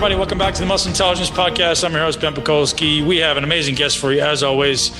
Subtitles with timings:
[0.00, 1.84] Everybody, welcome back to the Muscle Intelligence Podcast.
[1.84, 3.06] I'm your host, Ben Pakulski.
[3.06, 4.92] We have an amazing guest for you, as always.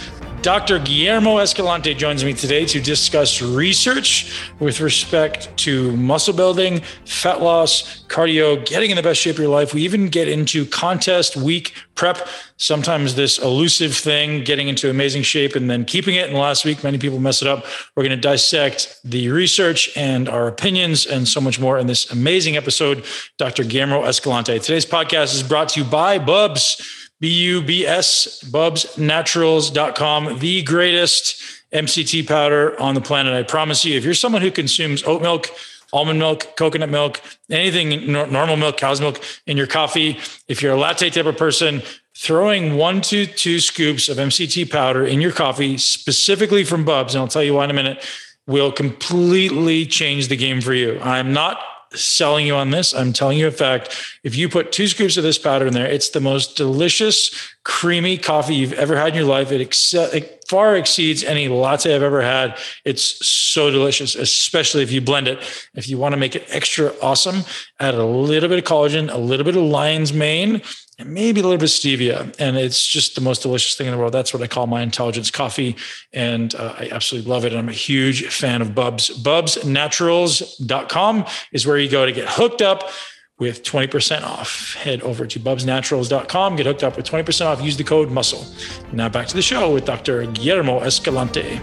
[0.42, 0.78] Dr.
[0.78, 8.04] Guillermo Escalante joins me today to discuss research with respect to muscle building, fat loss,
[8.06, 9.74] cardio, getting in the best shape of your life.
[9.74, 12.26] We even get into contest week prep,
[12.56, 16.30] sometimes this elusive thing, getting into amazing shape and then keeping it.
[16.30, 17.66] And last week, many people mess it up.
[17.94, 22.10] We're going to dissect the research and our opinions and so much more in this
[22.10, 23.04] amazing episode.
[23.36, 23.62] Dr.
[23.62, 24.58] Guillermo Escalante.
[24.58, 26.99] Today's podcast is brought to you by Bubs.
[27.20, 31.42] B-U-B-S, bubsnaturals.com, the greatest
[31.72, 33.34] MCT powder on the planet.
[33.34, 35.48] I promise you, if you're someone who consumes oat milk,
[35.92, 37.20] almond milk, coconut milk,
[37.50, 41.82] anything normal milk, cow's milk in your coffee, if you're a latte type of person,
[42.16, 47.22] throwing one to two scoops of MCT powder in your coffee, specifically from Bubs, and
[47.22, 48.04] I'll tell you why in a minute,
[48.46, 50.98] will completely change the game for you.
[51.00, 51.60] I'm not
[51.92, 52.94] selling you on this.
[52.94, 53.96] I'm telling you a fact.
[54.22, 57.30] If you put two scoops of this powder in there, it's the most delicious,
[57.64, 59.50] creamy coffee you've ever had in your life.
[59.52, 62.58] It, ex- it far exceeds any latte I've ever had.
[62.84, 65.38] It's so delicious, especially if you blend it.
[65.74, 67.44] If you want to make it extra awesome,
[67.78, 70.62] add a little bit of collagen, a little bit of lion's mane,
[71.00, 72.32] and maybe a little bit of stevia.
[72.38, 74.12] And it's just the most delicious thing in the world.
[74.12, 75.76] That's what I call my intelligence coffee.
[76.12, 77.52] And uh, I absolutely love it.
[77.52, 79.08] And I'm a huge fan of Bubs.
[79.22, 82.90] Bubsnaturals.com is where you go to get hooked up
[83.38, 84.74] with 20% off.
[84.74, 87.62] Head over to bubsnaturals.com, get hooked up with 20% off.
[87.62, 88.44] Use the code MUSCLE.
[88.92, 90.26] Now back to the show with Dr.
[90.26, 91.58] Guillermo Escalante.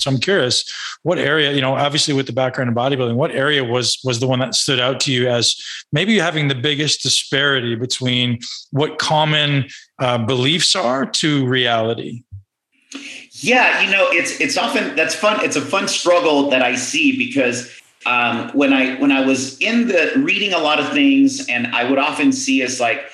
[0.00, 0.64] So I'm curious,
[1.02, 4.26] what area, you know, obviously with the background in bodybuilding, what area was was the
[4.26, 5.56] one that stood out to you as
[5.92, 8.38] maybe having the biggest disparity between
[8.70, 12.24] what common uh, beliefs are to reality?
[13.32, 15.44] Yeah, you know, it's it's often that's fun.
[15.44, 17.70] It's a fun struggle that I see because
[18.06, 21.88] um, when I when I was in the reading a lot of things, and I
[21.88, 23.04] would often see as like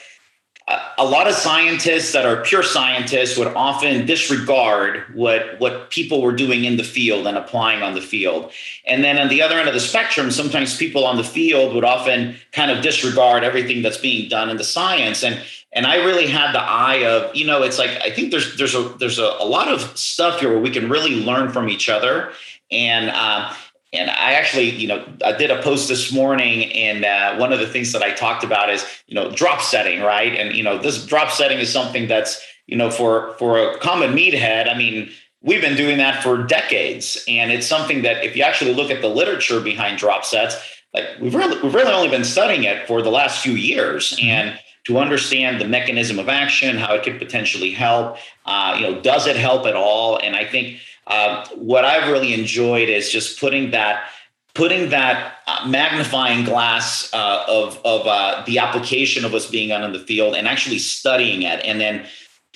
[0.98, 6.34] a lot of scientists that are pure scientists would often disregard what what people were
[6.34, 8.50] doing in the field and applying on the field.
[8.84, 11.84] And then on the other end of the spectrum sometimes people on the field would
[11.84, 15.22] often kind of disregard everything that's being done in the science.
[15.22, 15.40] And
[15.72, 18.74] and i really had the eye of you know it's like i think there's there's
[18.74, 21.88] a there's a, a lot of stuff here where we can really learn from each
[21.88, 22.32] other.
[22.72, 23.54] And uh,
[23.96, 27.58] and I actually, you know, I did a post this morning, and uh, one of
[27.58, 30.34] the things that I talked about is, you know, drop setting, right?
[30.34, 34.12] And you know, this drop setting is something that's, you know, for for a common
[34.12, 34.68] meathead.
[34.72, 35.10] I mean,
[35.42, 39.00] we've been doing that for decades, and it's something that if you actually look at
[39.00, 40.56] the literature behind drop sets,
[40.92, 44.26] like we've really we've really only been studying it for the last few years, mm-hmm.
[44.26, 48.18] and to understand the mechanism of action, how it could potentially help.
[48.44, 50.16] Uh, you know, does it help at all?
[50.18, 54.08] And I think uh, what I've really enjoyed is just putting that
[54.54, 59.84] putting that uh, magnifying glass uh, of of uh, the application of what's being done
[59.84, 62.06] in the field and actually studying it, and then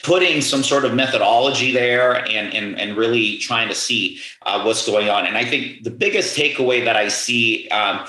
[0.02, 4.84] putting some sort of methodology there and and, and really trying to see uh, what's
[4.84, 5.26] going on.
[5.26, 7.68] And I think the biggest takeaway that I see.
[7.68, 8.06] Um,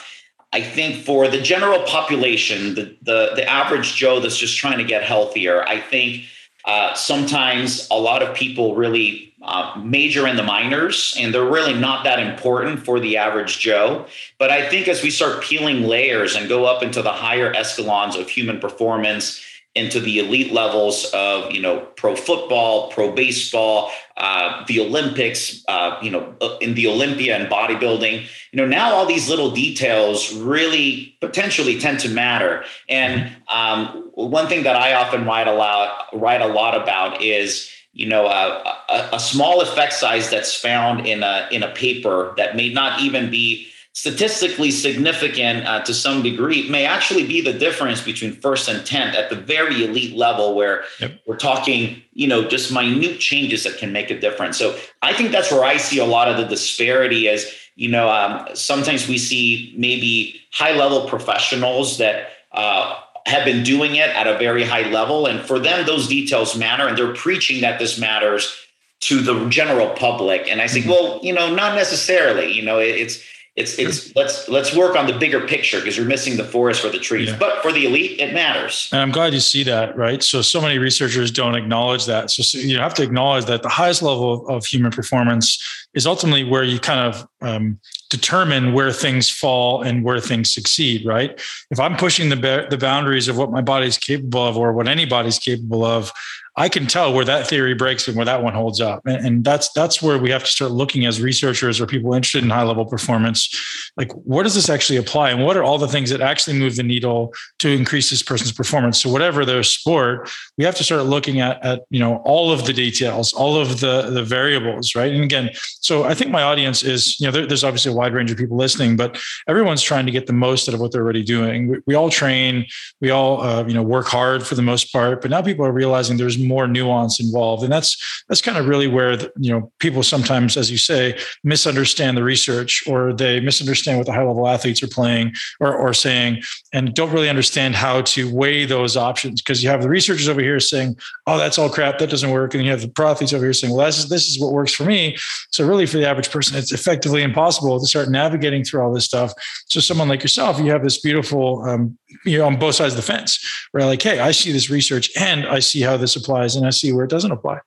[0.53, 4.83] I think for the general population, the, the the average Joe that's just trying to
[4.83, 6.25] get healthier, I think
[6.65, 11.73] uh, sometimes a lot of people really uh, major in the minors, and they're really
[11.73, 14.05] not that important for the average Joe.
[14.37, 18.15] But I think as we start peeling layers and go up into the higher escalons
[18.15, 24.65] of human performance, into the elite levels of you know pro football, pro baseball, uh,
[24.67, 28.25] the Olympics, uh, you know uh, in the Olympia and bodybuilding.
[28.51, 32.65] You know now all these little details really potentially tend to matter.
[32.89, 37.71] And um, one thing that I often write a lot write a lot about is
[37.93, 42.33] you know a, a, a small effect size that's found in a in a paper
[42.35, 47.51] that may not even be statistically significant uh, to some degree may actually be the
[47.51, 51.19] difference between first and 10th at the very elite level where yep.
[51.27, 55.31] we're talking you know just minute changes that can make a difference so i think
[55.31, 59.17] that's where i see a lot of the disparity is you know um, sometimes we
[59.17, 64.89] see maybe high level professionals that uh, have been doing it at a very high
[64.89, 68.55] level and for them those details matter and they're preaching that this matters
[69.01, 70.93] to the general public and i think mm-hmm.
[70.93, 73.21] well you know not necessarily you know it, it's
[73.61, 76.89] it's it's let's let's work on the bigger picture because you're missing the forest for
[76.89, 77.29] the trees.
[77.29, 77.37] Yeah.
[77.37, 78.89] But for the elite, it matters.
[78.91, 80.21] And I'm glad you see that, right?
[80.23, 82.31] So so many researchers don't acknowledge that.
[82.31, 85.61] So, so you have to acknowledge that the highest level of, of human performance
[85.93, 87.79] is ultimately where you kind of um,
[88.09, 91.39] determine where things fall and where things succeed, right?
[91.69, 95.39] If I'm pushing the, the boundaries of what my body's capable of or what anybody's
[95.39, 96.11] capable of,
[96.57, 99.05] I can tell where that theory breaks and where that one holds up.
[99.05, 102.43] And, and, that's that's where we have to start looking as researchers or people interested
[102.43, 103.49] in high level performance.
[103.95, 106.75] Like, what does this actually apply, and what are all the things that actually move
[106.75, 109.01] the needle to increase this person's performance?
[109.01, 112.65] So, whatever their sport, we have to start looking at at you know all of
[112.65, 115.11] the details, all of the the variables, right?
[115.11, 118.13] And again, so I think my audience is you know there, there's obviously a wide
[118.13, 121.03] range of people listening, but everyone's trying to get the most out of what they're
[121.03, 121.67] already doing.
[121.67, 122.65] We, we all train,
[122.99, 125.71] we all uh, you know work hard for the most part, but now people are
[125.71, 127.63] realizing there's more nuance involved.
[127.63, 131.17] And that's that's kind of really where the, you know people sometimes as you say
[131.43, 135.93] misunderstand the research or they misunderstand what the high level athletes are playing or, or
[135.93, 136.41] saying
[136.73, 139.41] and don't really understand how to weigh those options.
[139.41, 140.97] Because you have the researchers over here saying
[141.27, 141.99] oh that's all crap.
[141.99, 142.53] That doesn't work.
[142.53, 144.53] And you have the pro athletes over here saying well this is, this is what
[144.53, 145.17] works for me.
[145.51, 149.05] So really for the average person it's effectively impossible to start navigating through all this
[149.05, 149.33] stuff.
[149.69, 152.97] So someone like yourself you have this beautiful um, you know on both sides of
[152.97, 153.39] the fence
[153.71, 156.69] where like hey i see this research and i see how this applies and i
[156.69, 157.59] see where it doesn't apply.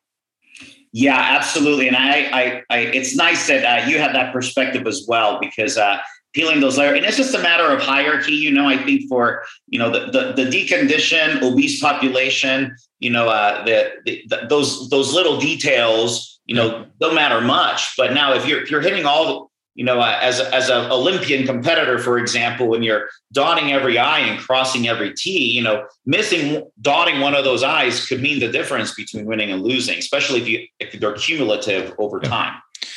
[0.92, 1.88] Yeah absolutely.
[1.88, 5.76] And i i, I it's nice that uh, you have that perspective as well because
[5.78, 5.98] uh,
[6.34, 9.44] peeling those layers and it's just a matter of hierarchy you know i think for
[9.68, 14.90] you know the the, the deconditioned obese population you know uh, the, the, the those
[14.90, 19.04] those little details you know don't matter much but now if you're if you're hitting
[19.04, 23.98] all you know, uh, as as an Olympian competitor, for example, when you're dotting every
[23.98, 28.38] I and crossing every T, you know, missing dotting one of those I's could mean
[28.38, 32.54] the difference between winning and losing, especially if you if they're cumulative over time.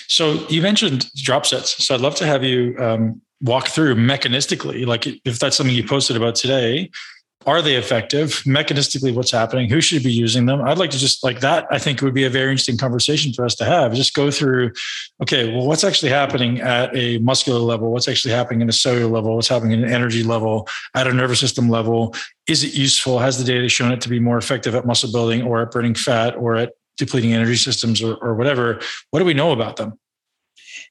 [0.07, 1.83] So you mentioned drop sets.
[1.83, 5.85] So I'd love to have you um, walk through mechanistically, like if that's something you
[5.85, 6.91] posted about today,
[7.47, 8.43] are they effective?
[8.45, 9.69] Mechanistically what's happening?
[9.69, 10.61] Who should be using them?
[10.61, 13.45] I'd like to just like that i think would be a very interesting conversation for
[13.45, 13.93] us to have.
[13.93, 14.73] Just go through
[15.23, 17.91] okay well what's actually happening at a muscular level?
[17.91, 19.35] What's actually happening in a cellular level?
[19.35, 22.13] What's happening in an energy level at a nervous system level?
[22.47, 23.19] Is it useful?
[23.19, 25.95] Has the data shown it to be more effective at muscle building or at burning
[25.95, 28.81] fat or at depleting energy systems or, or whatever?
[29.11, 29.97] What do we know about them?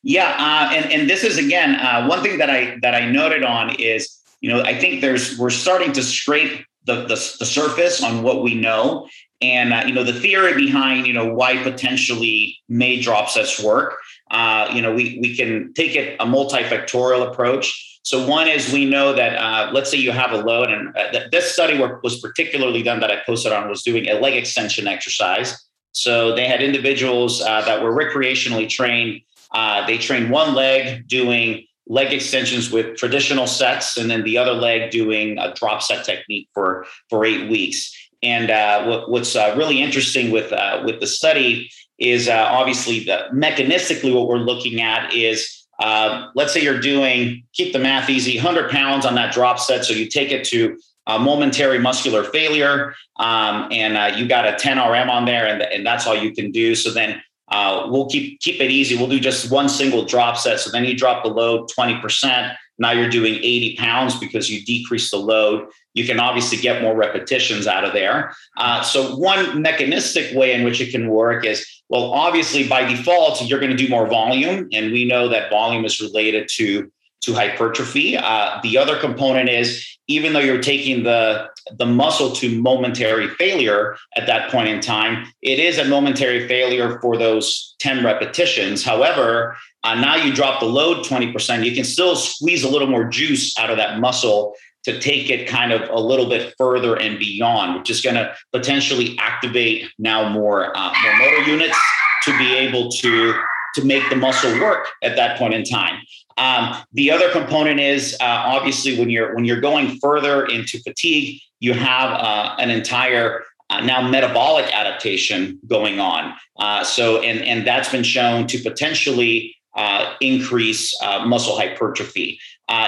[0.02, 3.44] Yeah uh, and, and this is again uh, one thing that i that i noted
[3.44, 8.02] on is you know, I think there's we're starting to scrape the the, the surface
[8.02, 9.08] on what we know,
[9.40, 13.96] and uh, you know, the theory behind you know why potentially may drop sets work.
[14.30, 18.00] Uh, you know, we we can take it a multifactorial approach.
[18.02, 21.10] So one is we know that uh, let's say you have a load, and uh,
[21.10, 24.34] th- this study work was particularly done that I posted on was doing a leg
[24.34, 25.56] extension exercise.
[25.92, 29.22] So they had individuals uh, that were recreationally trained.
[29.50, 34.52] Uh, they trained one leg doing leg extensions with traditional sets, and then the other
[34.52, 37.92] leg doing a drop set technique for for eight weeks.
[38.22, 43.00] And uh, what, what's uh, really interesting with uh, with the study is uh, obviously
[43.00, 48.08] the mechanistically what we're looking at is uh, let's say you're doing keep the math
[48.08, 52.24] easy 100 pounds on that drop set so you take it to a momentary muscular
[52.24, 56.14] failure um, and uh, you got a 10 rm on there and, and that's all
[56.14, 58.96] you can do so then uh, we'll keep keep it easy.
[58.96, 60.60] We'll do just one single drop set.
[60.60, 62.54] So then you drop the load 20%.
[62.78, 65.68] Now you're doing 80 pounds because you decrease the load.
[65.94, 68.34] You can obviously get more repetitions out of there.
[68.56, 73.40] Uh, so one mechanistic way in which it can work is well, obviously by default,
[73.42, 74.68] you're going to do more volume.
[74.72, 76.90] And we know that volume is related to
[77.22, 78.16] to hypertrophy.
[78.16, 83.96] Uh, the other component is even though you're taking the the muscle to momentary failure
[84.16, 88.84] at that point in time, it is a momentary failure for those 10 repetitions.
[88.84, 93.04] However, uh, now you drop the load 20%, you can still squeeze a little more
[93.04, 94.54] juice out of that muscle
[94.84, 98.32] to take it kind of a little bit further and beyond, which is going to
[98.52, 101.78] potentially activate now more uh, more motor units
[102.22, 103.34] to be able to
[103.74, 106.00] to make the muscle work at that point in time.
[106.36, 111.40] Um, the other component is uh, obviously when you're when you're going further into fatigue,
[111.60, 116.34] you have uh, an entire uh, now metabolic adaptation going on.
[116.58, 122.38] Uh, so and and that's been shown to potentially uh, increase uh, muscle hypertrophy.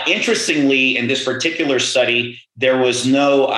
[0.06, 3.48] interestingly, in this particular study, there was no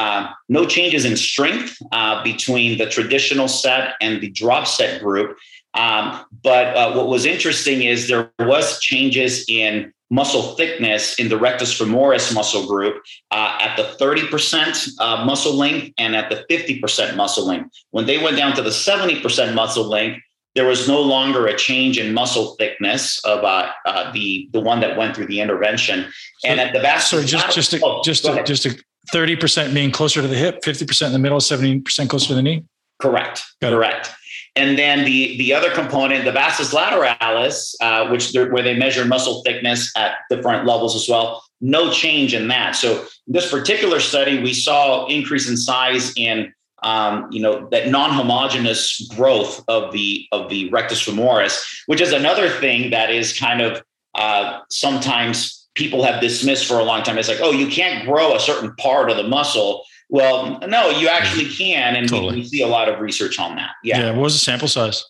[0.48, 1.76] no changes in strength
[2.24, 5.36] between the traditional set and the drop set group.
[5.74, 11.38] Um, but uh, what was interesting is there was changes in muscle thickness in the
[11.38, 13.00] rectus femoris muscle group
[13.30, 17.70] uh, at the 30% uh, muscle length and at the 50% muscle length.
[17.90, 20.20] When they went down to the 70% muscle length,
[20.56, 24.80] there was no longer a change in muscle thickness of uh, uh, the the one
[24.80, 26.06] that went through the intervention.
[26.40, 28.76] So, and at the back, sorry, just just oh, just a, just a
[29.12, 32.26] thirty percent being closer to the hip, fifty percent in the middle, seventy percent closer
[32.28, 32.64] to the knee.
[33.00, 33.44] Correct.
[33.60, 34.08] Got correct.
[34.08, 34.14] It.
[34.56, 39.42] And then the the other component, the vastus lateralis, uh, which where they measure muscle
[39.44, 42.74] thickness at different levels as well, no change in that.
[42.74, 46.52] So this particular study, we saw increase in size in
[46.82, 52.48] um, you know that non-homogeneous growth of the of the rectus femoris, which is another
[52.48, 53.82] thing that is kind of
[54.14, 57.18] uh, sometimes people have dismissed for a long time.
[57.18, 59.84] It's like, oh, you can't grow a certain part of the muscle.
[60.10, 62.34] Well, no, you actually can, and totally.
[62.34, 63.70] we, we, see a lot of research on that.
[63.82, 64.00] Yeah.
[64.00, 64.10] Yeah.
[64.10, 65.04] What was the sample size?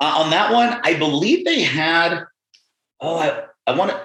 [0.00, 2.24] Uh, on that one, I believe they had.
[3.00, 4.00] Oh, I, I want to.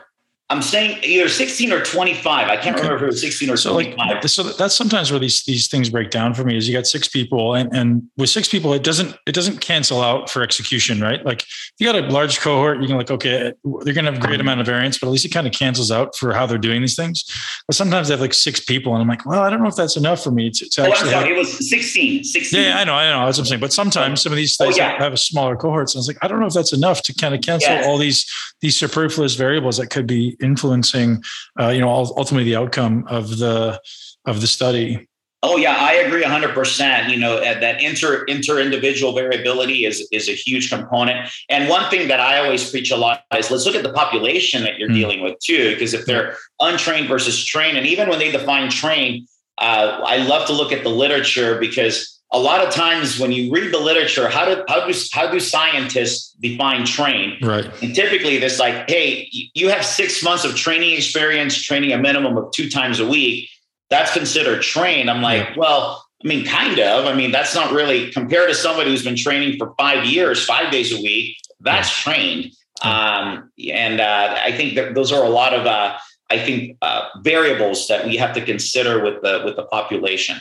[0.50, 2.48] I'm saying either 16 or 25.
[2.48, 2.84] I can't okay.
[2.84, 3.98] remember if it was 16 or so 25.
[3.98, 6.88] Like, so that's sometimes where these these things break down for me is you got
[6.88, 11.02] six people and, and with six people, it doesn't it doesn't cancel out for execution,
[11.02, 11.26] right?
[11.26, 13.52] Like if you got a large cohort, you can like, okay,
[13.82, 15.92] they're gonna have a great amount of variance, but at least it kind of cancels
[15.92, 17.26] out for how they're doing these things.
[17.68, 19.76] But sometimes they have like six people and I'm like, well, I don't know if
[19.76, 21.12] that's enough for me to, to oh, actually.
[21.12, 22.24] Have, it was 16.
[22.24, 22.64] 16.
[22.64, 23.26] Yeah, I know, I know.
[23.26, 23.60] That's what I'm saying.
[23.60, 24.98] But sometimes some of these oh, things oh, yeah.
[24.98, 25.94] have a smaller cohorts.
[25.94, 27.86] And I was like, I don't know if that's enough to kind of cancel yes.
[27.86, 28.26] all these
[28.62, 31.24] these superfluous variables that could be influencing
[31.60, 33.80] uh, you know, ultimately the outcome of the
[34.26, 35.08] of the study.
[35.44, 37.10] Oh yeah, I agree 100%.
[37.10, 41.30] You know, that inter inter individual variability is is a huge component.
[41.50, 44.64] And one thing that I always preach a lot is let's look at the population
[44.64, 44.96] that you're mm.
[44.96, 49.28] dealing with too because if they're untrained versus trained and even when they define trained,
[49.60, 53.52] uh, I love to look at the literature because a lot of times when you
[53.52, 57.38] read the literature, how do how do how do scientists define train?
[57.42, 57.66] Right.
[57.82, 62.38] And typically, this like, hey, you have six months of training experience, training a minimum
[62.38, 63.50] of two times a week.
[63.90, 65.08] That's considered train.
[65.08, 65.54] I'm like, yeah.
[65.56, 67.06] well, I mean, kind of.
[67.06, 70.72] I mean, that's not really compared to somebody who's been training for five years, five
[70.72, 71.38] days a week.
[71.62, 72.14] That's yeah.
[72.14, 72.54] trained.
[72.84, 75.98] Um, and uh, I think that those are a lot of, uh,
[76.30, 80.38] I think, uh, variables that we have to consider with the with the population.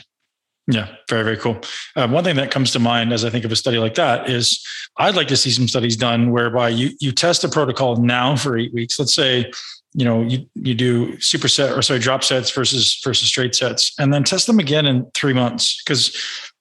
[0.69, 1.61] Yeah, very, very cool.
[1.95, 4.29] Um, one thing that comes to mind as I think of a study like that
[4.29, 4.65] is
[4.97, 8.57] I'd like to see some studies done whereby you you test a protocol now for
[8.57, 8.99] eight weeks.
[8.99, 9.49] Let's say,
[9.93, 14.13] you know, you you do superset or sorry, drop sets versus versus straight sets, and
[14.13, 15.81] then test them again in three months.
[15.81, 16.13] Because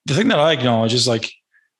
[0.04, 1.32] the thing that I acknowledge is like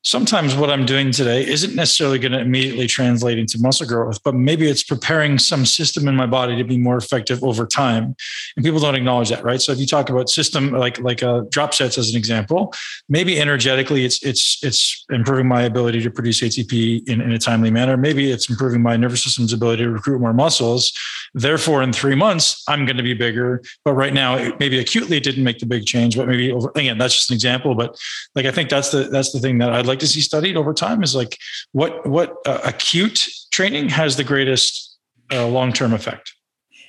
[0.02, 4.34] sometimes what I'm doing today isn't necessarily going to immediately translate into muscle growth, but
[4.34, 8.14] maybe it's preparing some system in my body to be more effective over time.
[8.56, 9.60] And people don't acknowledge that, right?
[9.60, 12.72] So if you talk about system like like uh, drop sets as an example,
[13.08, 17.70] maybe energetically it's it's it's improving my ability to produce ATP in, in a timely
[17.70, 17.96] manner.
[17.96, 20.92] Maybe it's improving my nervous system's ability to recruit more muscles.
[21.38, 23.62] Therefore, in three months, I'm going to be bigger.
[23.84, 26.96] But right now, maybe acutely it didn't make the big change, but maybe over, again,
[26.96, 27.74] that's just an example.
[27.74, 27.94] But
[28.34, 30.72] like I think that's the that's the thing that I'd like to see studied over
[30.72, 31.36] time is like
[31.72, 34.96] what what uh, acute training has the greatest
[35.30, 36.32] uh, long term effect.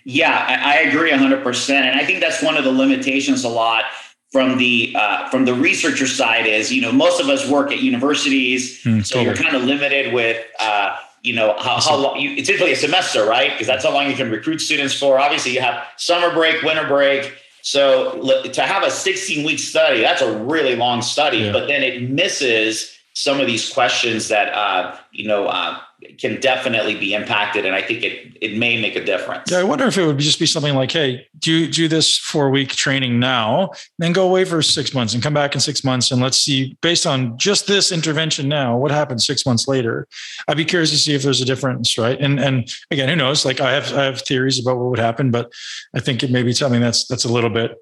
[0.06, 1.70] Yeah, I, I agree 100%.
[1.70, 3.84] And I think that's one of the limitations a lot
[4.32, 7.82] from the uh, from the researcher side is you know most of us work at
[7.82, 9.26] universities mm, so totally.
[9.26, 12.76] you're kind of limited with uh, you know how, how long you, it's typically a
[12.76, 13.52] semester right?
[13.52, 15.20] Because that's how long you can recruit students for.
[15.20, 17.34] Obviously you have summer break winter break.
[17.62, 18.22] So
[18.54, 21.52] to have a 16 week study that's a really long study yeah.
[21.52, 25.78] but then it misses some of these questions that uh, you know uh,
[26.20, 29.52] can definitely be impacted, and I think it it may make a difference.
[29.52, 32.50] Yeah, I wonder if it would just be something like, "Hey, do do this four
[32.50, 36.12] week training now, then go away for six months and come back in six months,
[36.12, 40.08] and let's see based on just this intervention now, what happens six months later."
[40.48, 42.20] I'd be curious to see if there's a difference, right?
[42.20, 43.46] And and again, who knows?
[43.46, 45.52] Like I have I have theories about what would happen, but
[45.96, 47.76] I think it may be something that's that's a little bit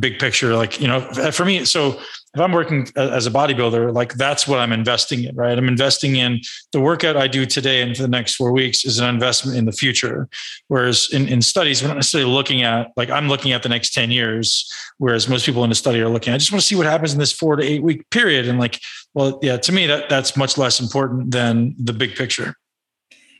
[0.00, 2.00] big picture like you know for me so
[2.36, 5.56] if I'm working as a bodybuilder, like that's what I'm investing in, right?
[5.56, 8.98] I'm investing in the workout I do today and for the next four weeks is
[8.98, 10.28] an investment in the future.
[10.68, 13.94] Whereas in, in studies, we're not necessarily looking at, like I'm looking at the next
[13.94, 16.74] 10 years, whereas most people in the study are looking, I just want to see
[16.74, 18.46] what happens in this four to eight week period.
[18.46, 18.82] And like,
[19.14, 22.54] well, yeah, to me, that that's much less important than the big picture.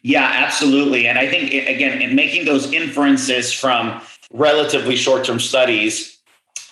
[0.03, 1.07] Yeah, absolutely.
[1.07, 4.01] And I think, again, in making those inferences from
[4.33, 6.16] relatively short term studies,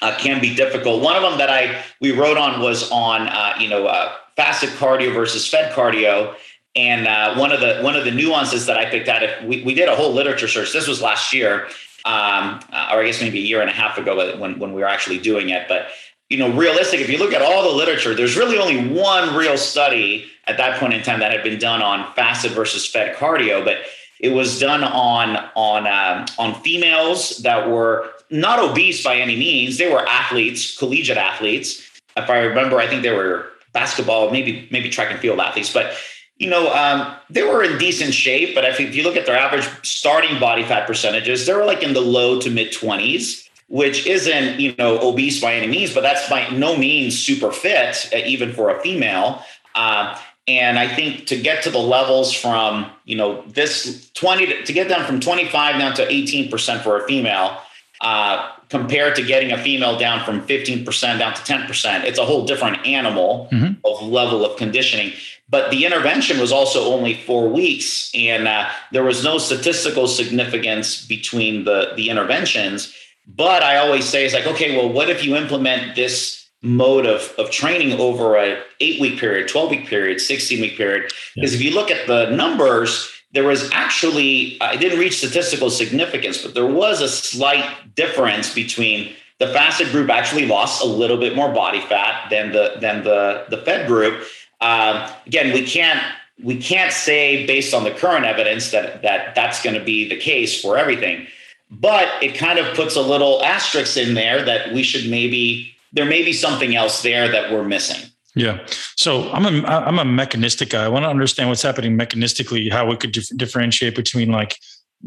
[0.03, 1.03] uh, can be difficult.
[1.03, 4.71] One of them that I we wrote on was on uh, you know uh, fasted
[4.71, 6.35] cardio versus fed cardio.
[6.77, 9.63] And uh, one of the one of the nuances that I picked out, if we,
[9.63, 10.73] we did a whole literature search.
[10.73, 11.67] This was last year,
[12.05, 14.81] um, uh, or I guess maybe a year and a half ago when when we
[14.81, 15.69] were actually doing it.
[15.69, 15.87] But
[16.29, 17.01] you know, realistic.
[17.01, 20.81] If you look at all the literature, there's really only one real study at that
[20.81, 23.65] point in time that had been done on fasted versus fed cardio.
[23.65, 23.79] But
[24.19, 29.79] it was done on on um, on females that were not obese by any means.
[29.79, 31.81] They were athletes, collegiate athletes.
[32.17, 35.95] If I remember, I think they were basketball, maybe maybe track and field athletes, but
[36.39, 38.55] you know, um, they were in decent shape.
[38.57, 41.95] But if you look at their average starting body fat percentages, they were like in
[41.95, 46.29] the low to mid twenties, which isn't you know obese by any means, but that's
[46.29, 49.43] by no means super fit, uh, even for a female.
[49.77, 54.65] Uh, and I think to get to the levels from, you know, this 20 to,
[54.65, 57.59] to get down from 25 down to 18% for a female,
[58.05, 62.45] uh, compared to getting a female down from 15% down to 10%, it's a whole
[62.45, 63.75] different animal mm-hmm.
[63.85, 65.13] of level of conditioning.
[65.49, 71.07] But the intervention was also only four weeks, and uh, there was no statistical significance
[71.07, 72.95] between the, the interventions.
[73.27, 77.33] But I always say, it's like, okay, well, what if you implement this mode of,
[77.39, 81.13] of training over a eight week period, 12 week period, 16 week period.
[81.35, 81.59] Because yeah.
[81.59, 86.55] if you look at the numbers, there was actually, I didn't reach statistical significance, but
[86.55, 91.53] there was a slight difference between the fasted group actually lost a little bit more
[91.53, 94.25] body fat than the than the the fed group.
[94.61, 96.01] Um, again, we can't
[96.43, 100.17] we can't say based on the current evidence that that that's going to be the
[100.17, 101.27] case for everything,
[101.71, 106.05] but it kind of puts a little asterisk in there that we should maybe there
[106.05, 108.09] may be something else there that we're missing.
[108.35, 108.67] Yeah.
[108.97, 110.85] So I'm a I'm a mechanistic guy.
[110.85, 114.59] I want to understand what's happening mechanistically, how we could dif- differentiate between like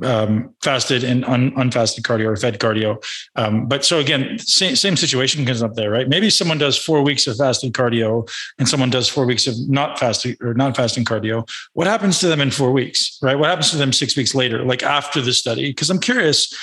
[0.04, 3.04] um, fasted and un, unfasted cardio or fed cardio.
[3.36, 6.08] Um, but so again, same, same situation comes up there, right?
[6.08, 8.30] Maybe someone does four weeks of fasted cardio
[8.60, 11.48] and someone does four weeks of not fasting or not fasting cardio.
[11.74, 13.38] What happens to them in four weeks, right?
[13.38, 15.70] What happens to them six weeks later, like after the study?
[15.70, 16.54] Because I'm curious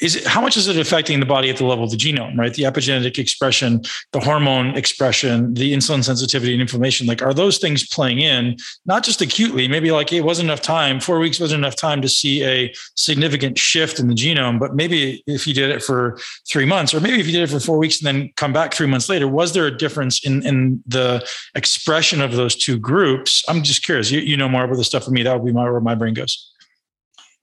[0.00, 2.36] is it, how much is it affecting the body at the level of the genome,
[2.36, 2.52] right?
[2.52, 7.06] The epigenetic expression, the hormone expression, the insulin sensitivity and inflammation.
[7.06, 10.98] Like, are those things playing in, not just acutely, maybe like it wasn't enough time,
[10.98, 15.22] four weeks wasn't enough time to see a significant shift in the genome, but maybe
[15.26, 16.18] if you did it for
[16.50, 18.74] three months, or maybe if you did it for four weeks and then come back
[18.74, 21.24] three months later, was there a difference in, in the
[21.54, 23.44] expression of those two groups?
[23.48, 24.10] I'm just curious.
[24.10, 25.22] You, you know more about this stuff for me.
[25.22, 26.51] That would be my, where my brain goes.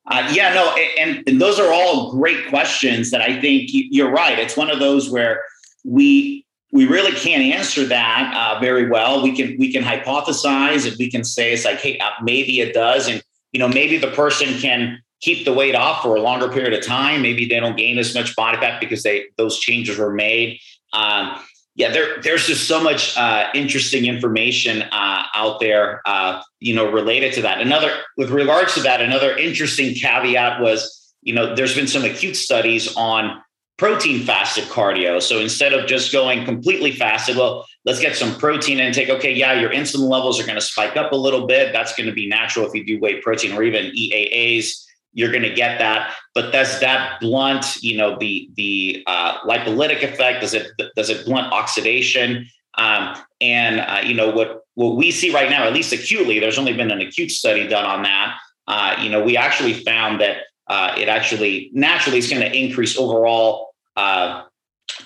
[0.10, 4.40] Uh, yeah, no, and, and, those are all great questions that I think you're right.
[4.40, 5.44] It's one of those where
[5.86, 9.22] we we really can't answer that uh, very well.
[9.22, 12.74] We can we can hypothesize and we can say it's like, hey, uh, maybe it
[12.74, 16.50] does, and you know, maybe the person can keep the weight off for a longer
[16.50, 17.22] period of time.
[17.22, 20.60] Maybe they don't gain as much body fat because they those changes were made.
[20.92, 21.40] Um,
[21.80, 26.92] yeah, there, there's just so much uh, interesting information uh, out there, uh, you know,
[26.92, 27.62] related to that.
[27.62, 32.36] Another, with regards to that, another interesting caveat was, you know, there's been some acute
[32.36, 33.42] studies on
[33.78, 35.22] protein fasted cardio.
[35.22, 39.10] So instead of just going completely fasted, well, let's get some protein intake.
[39.10, 41.72] Okay, yeah, your insulin levels are going to spike up a little bit.
[41.72, 45.44] That's going to be natural if you do whey protein or even EAAs you're going
[45.44, 46.14] to get that.
[46.36, 50.42] But does that blunt, you know, the the uh, lipolytic effect?
[50.42, 52.48] Does it does it blunt oxidation?
[52.78, 56.58] Um, and uh, you know what what we see right now, at least acutely, there's
[56.58, 58.38] only been an acute study done on that.
[58.68, 62.98] Uh, you know, we actually found that uh, it actually naturally is going to increase
[62.98, 64.44] overall uh,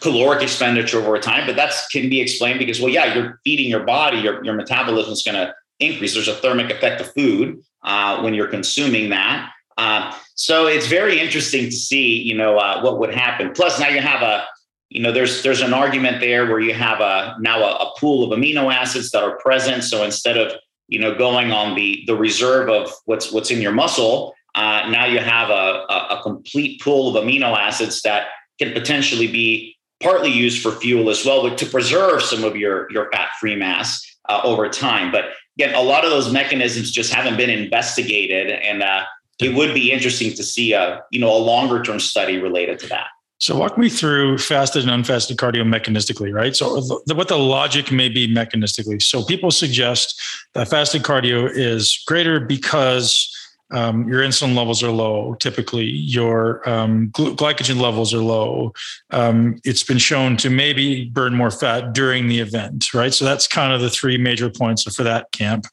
[0.02, 1.48] caloric expenditure over time.
[1.48, 5.13] But that can be explained because, well, yeah, you're feeding your body, your your metabolism
[5.13, 6.13] is going to increase.
[6.13, 9.52] There's a thermic effect of food uh, when you're consuming that.
[9.78, 13.52] Uh, so it's very interesting to see, you know, uh, what would happen.
[13.52, 14.46] Plus, now you have a,
[14.90, 18.24] you know, there's there's an argument there where you have a now a, a pool
[18.24, 19.84] of amino acids that are present.
[19.84, 20.54] So instead of
[20.88, 25.06] you know going on the the reserve of what's what's in your muscle, uh, now
[25.06, 28.28] you have a, a, a complete pool of amino acids that
[28.60, 32.92] can potentially be partly used for fuel as well, but to preserve some of your
[32.92, 35.12] your fat free mass uh, over time.
[35.12, 35.26] But
[35.58, 39.06] again, a lot of those mechanisms just haven't been investigated, and uh,
[39.44, 42.88] it would be interesting to see a you know a longer term study related to
[42.88, 43.08] that.
[43.40, 46.56] So walk me through fasted and unfasted cardio mechanistically, right?
[46.56, 49.02] So the, what the logic may be mechanistically.
[49.02, 50.22] So people suggest
[50.54, 53.30] that fasted cardio is greater because
[53.74, 55.34] um, your insulin levels are low.
[55.34, 58.72] Typically, your um, gl- glycogen levels are low.
[59.10, 63.14] Um, it's been shown to maybe burn more fat during the event, right?
[63.14, 65.66] So that's kind of the three major points for that camp.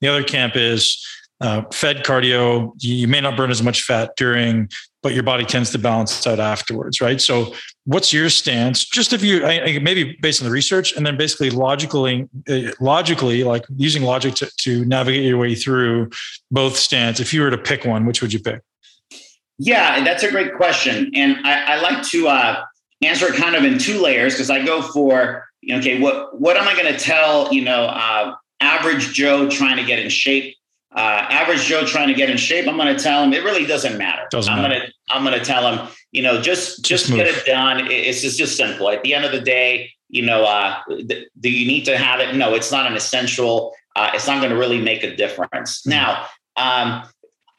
[0.00, 1.02] The other camp is
[1.40, 4.68] uh, fed cardio, you may not burn as much fat during,
[5.02, 7.20] but your body tends to balance out afterwards, right?
[7.20, 8.84] So, what's your stance?
[8.84, 13.44] Just if you I, maybe based on the research, and then basically logically, uh, logically,
[13.44, 16.10] like using logic to, to navigate your way through
[16.50, 17.20] both stance.
[17.20, 18.62] If you were to pick one, which would you pick?
[19.58, 22.64] Yeah, that's a great question, and I, I like to uh,
[23.02, 26.68] answer it kind of in two layers because I go for okay, what what am
[26.68, 30.56] I going to tell you know uh, average Joe trying to get in shape
[30.96, 33.66] uh, average Joe trying to get in shape, I'm going to tell him it really
[33.66, 34.22] doesn't matter.
[34.30, 37.26] Doesn't I'm going to I'm going to tell him, you know, just just, just get
[37.26, 37.90] it done.
[37.90, 38.88] It's just, just simple.
[38.88, 42.20] At the end of the day, you know, uh, th- do you need to have
[42.20, 42.36] it?
[42.36, 43.72] No, it's not an essential.
[43.96, 45.82] Uh, it's not going to really make a difference.
[45.82, 45.90] Mm-hmm.
[45.90, 46.26] Now,
[46.56, 47.08] um,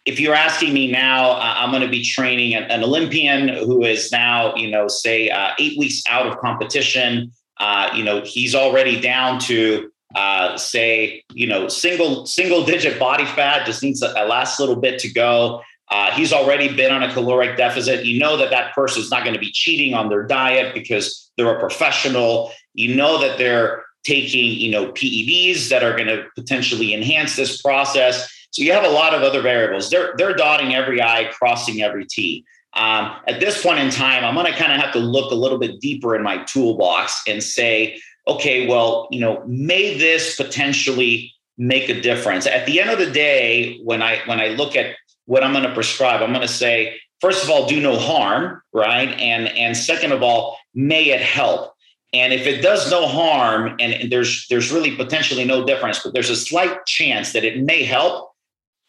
[0.06, 3.84] if you're asking me now, uh, I'm going to be training an, an, Olympian who
[3.84, 7.32] is now, you know, say uh, eight weeks out of competition.
[7.58, 13.26] Uh, you know, he's already down to uh, say, you know, single single digit body
[13.26, 15.62] fat, just needs a, last little bit to go.
[15.92, 18.06] Uh, he's already been on a caloric deficit.
[18.06, 21.32] You know that that person is not going to be cheating on their diet because
[21.38, 22.52] they're a professional.
[22.74, 27.62] You know that they're taking, you know, PEDs that are going to potentially enhance this
[27.62, 28.32] process.
[28.52, 29.90] So you have a lot of other variables.
[29.90, 32.46] They're they're dotting every I, crossing every T.
[32.74, 35.36] Um, at this point in time, I'm going to kind of have to look a
[35.36, 41.34] little bit deeper in my toolbox and say, okay, well, you know, may this potentially
[41.58, 42.48] make a difference?
[42.48, 45.64] At the end of the day, when I when I look at what I'm going
[45.64, 49.10] to prescribe, I'm going to say, first of all, do no harm, right?
[49.10, 51.74] And and second of all, may it help?
[52.14, 56.30] And if it does no harm and, there's there's really potentially no difference, but there's
[56.30, 58.32] a slight chance that it may help,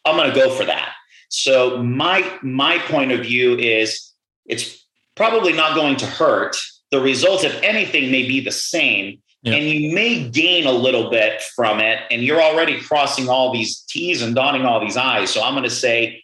[0.05, 0.93] I'm going to go for that.
[1.29, 4.13] So my my point of view is
[4.45, 6.55] it's probably not going to hurt.
[6.91, 9.21] The results, if anything, may be the same.
[9.43, 9.53] Yeah.
[9.53, 13.81] And you may gain a little bit from it, and you're already crossing all these
[13.81, 15.29] T's and dotting all these I's.
[15.29, 16.23] So I'm going to say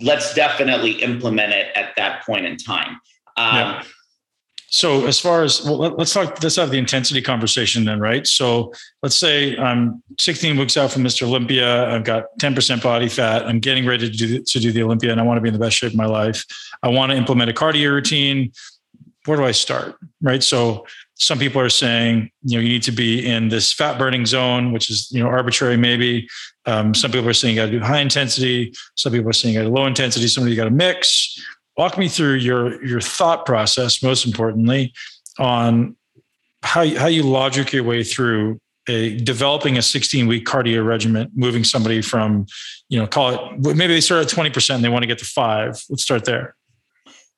[0.00, 3.00] let's definitely implement it at that point in time.
[3.36, 3.82] Um, yeah.
[4.68, 6.42] So as far as well, let's talk.
[6.42, 8.26] Let's have the intensity conversation then, right?
[8.26, 11.24] So let's say I'm 16 weeks out from Mr.
[11.24, 11.94] Olympia.
[11.94, 13.46] I've got 10% body fat.
[13.46, 15.52] I'm getting ready to do to do the Olympia, and I want to be in
[15.52, 16.46] the best shape of my life.
[16.82, 18.52] I want to implement a cardio routine.
[19.26, 19.96] Where do I start?
[20.22, 20.42] Right.
[20.42, 20.86] So
[21.22, 24.72] some people are saying you know you need to be in this fat burning zone
[24.72, 26.28] which is you know arbitrary maybe.
[26.66, 28.72] Um, some people are saying you got to do high intensity.
[28.96, 30.26] Some people are saying you got to low intensity.
[30.26, 31.40] Some of you got to mix.
[31.76, 34.92] Walk me through your your thought process most importantly
[35.38, 35.96] on
[36.64, 38.58] how, how you logic your way through
[38.88, 42.46] a developing a 16 week cardio regimen moving somebody from
[42.88, 45.24] you know call it maybe they start at 20% and they want to get to
[45.24, 45.80] five.
[45.88, 46.56] Let's start there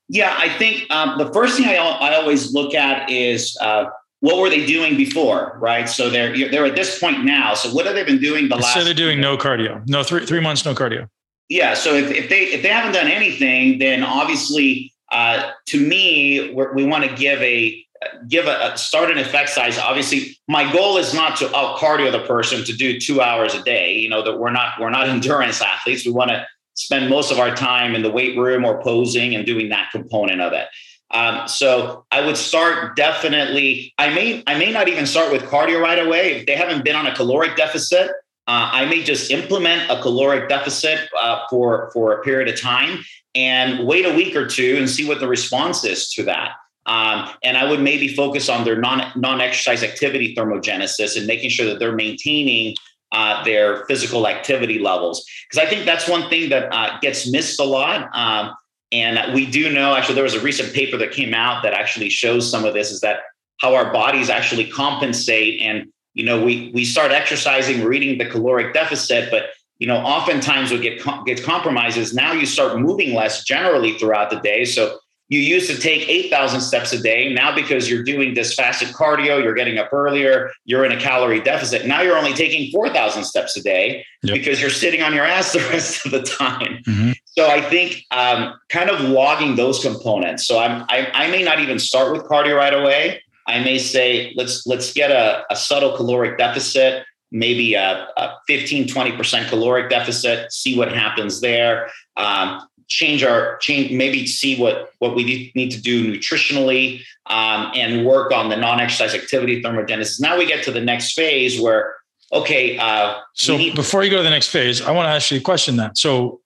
[0.09, 3.87] yeah, I think um, the first thing I, I always look at is uh,
[4.21, 5.89] what were they doing before, right?
[5.89, 7.55] So they're they're at this point now.
[7.55, 8.75] So what have they been doing the last?
[8.75, 11.09] So they're doing no cardio, no three three months, no cardio.
[11.49, 11.75] Yeah.
[11.75, 16.85] So if, if they if they haven't done anything, then obviously, uh, to me, we
[16.85, 17.85] want to give a
[18.29, 19.79] give a, a, start an effect size.
[19.79, 23.63] Obviously, my goal is not to out cardio the person to do two hours a
[23.63, 23.95] day.
[23.95, 26.05] You know that we're not we're not endurance athletes.
[26.05, 29.47] We want to spend most of our time in the weight room or posing and
[29.47, 30.67] doing that component of it.
[31.11, 33.95] Um, so I would start definitely.
[33.99, 36.97] I may I may not even start with cardio right away if they haven't been
[36.97, 38.11] on a caloric deficit.
[38.47, 43.05] Uh, I may just implement a caloric deficit uh, for for a period of time
[43.35, 46.53] and wait a week or two and see what the response is to that.
[46.87, 51.51] Um, and I would maybe focus on their non non exercise activity thermogenesis and making
[51.51, 52.75] sure that they're maintaining
[53.15, 55.25] uh, their physical activity levels.
[55.49, 58.11] Because I think that's one thing that uh, gets missed a lot.
[58.13, 58.55] Um,
[58.93, 62.11] and we do know, actually, there was a recent paper that came out that actually
[62.11, 63.21] shows some of this is that
[63.61, 65.63] how our bodies actually compensate.
[65.63, 69.45] And, you know, we, we start exercising, we're eating the caloric deficit, but
[69.79, 74.31] you know, oftentimes what get gets compromised is now you start moving less generally throughout
[74.31, 74.65] the day.
[74.65, 77.33] So you used to take 8,000 steps a day.
[77.33, 81.41] Now, because you're doing this fasted cardio, you're getting up earlier, you're in a calorie
[81.41, 81.87] deficit.
[81.87, 84.37] Now you're only taking 4,000 steps a day yep.
[84.37, 86.83] because you're sitting on your ass the rest of the time.
[86.87, 87.13] Mm-hmm.
[87.27, 90.47] So I think um, kind of logging those components.
[90.47, 93.23] So I'm, I, I, may not even start with cardio right away.
[93.47, 98.87] I may say, let's, let's get a, a subtle caloric deficit, maybe a, a 15,
[98.87, 101.91] 20% caloric deficit, see what happens there.
[102.17, 108.05] Um, change our change maybe see what what we need to do nutritionally um, and
[108.05, 111.95] work on the non-exercise activity thermogenesis now we get to the next phase where
[112.33, 115.31] okay uh, so need- before you go to the next phase i want to ask
[115.31, 116.41] you a question then so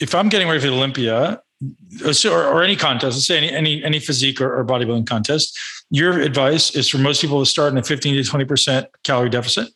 [0.00, 1.40] if i'm getting ready for the olympia
[2.04, 5.58] or, or any contest let's say any any, any physique or, or bodybuilding contest
[5.90, 9.30] your advice is for most people to start in a 15 to 20 percent calorie
[9.30, 9.68] deficit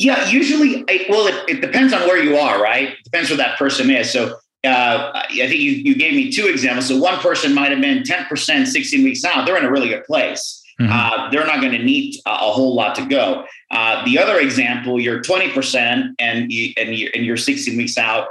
[0.00, 2.88] yeah, usually, I, well, it, it, depends on where you are, right?
[2.88, 4.10] It depends where that person is.
[4.10, 6.88] So uh, I think you, you gave me two examples.
[6.88, 9.46] So one person might have been 10%, 16 weeks out.
[9.46, 10.62] They're in a really good place.
[10.78, 10.92] Mm-hmm.
[10.92, 13.44] Uh, they're not going to need a, a, whole lot to go.
[13.70, 18.28] Uh, the other example, you're 20% and you, and you and you're 16 weeks out.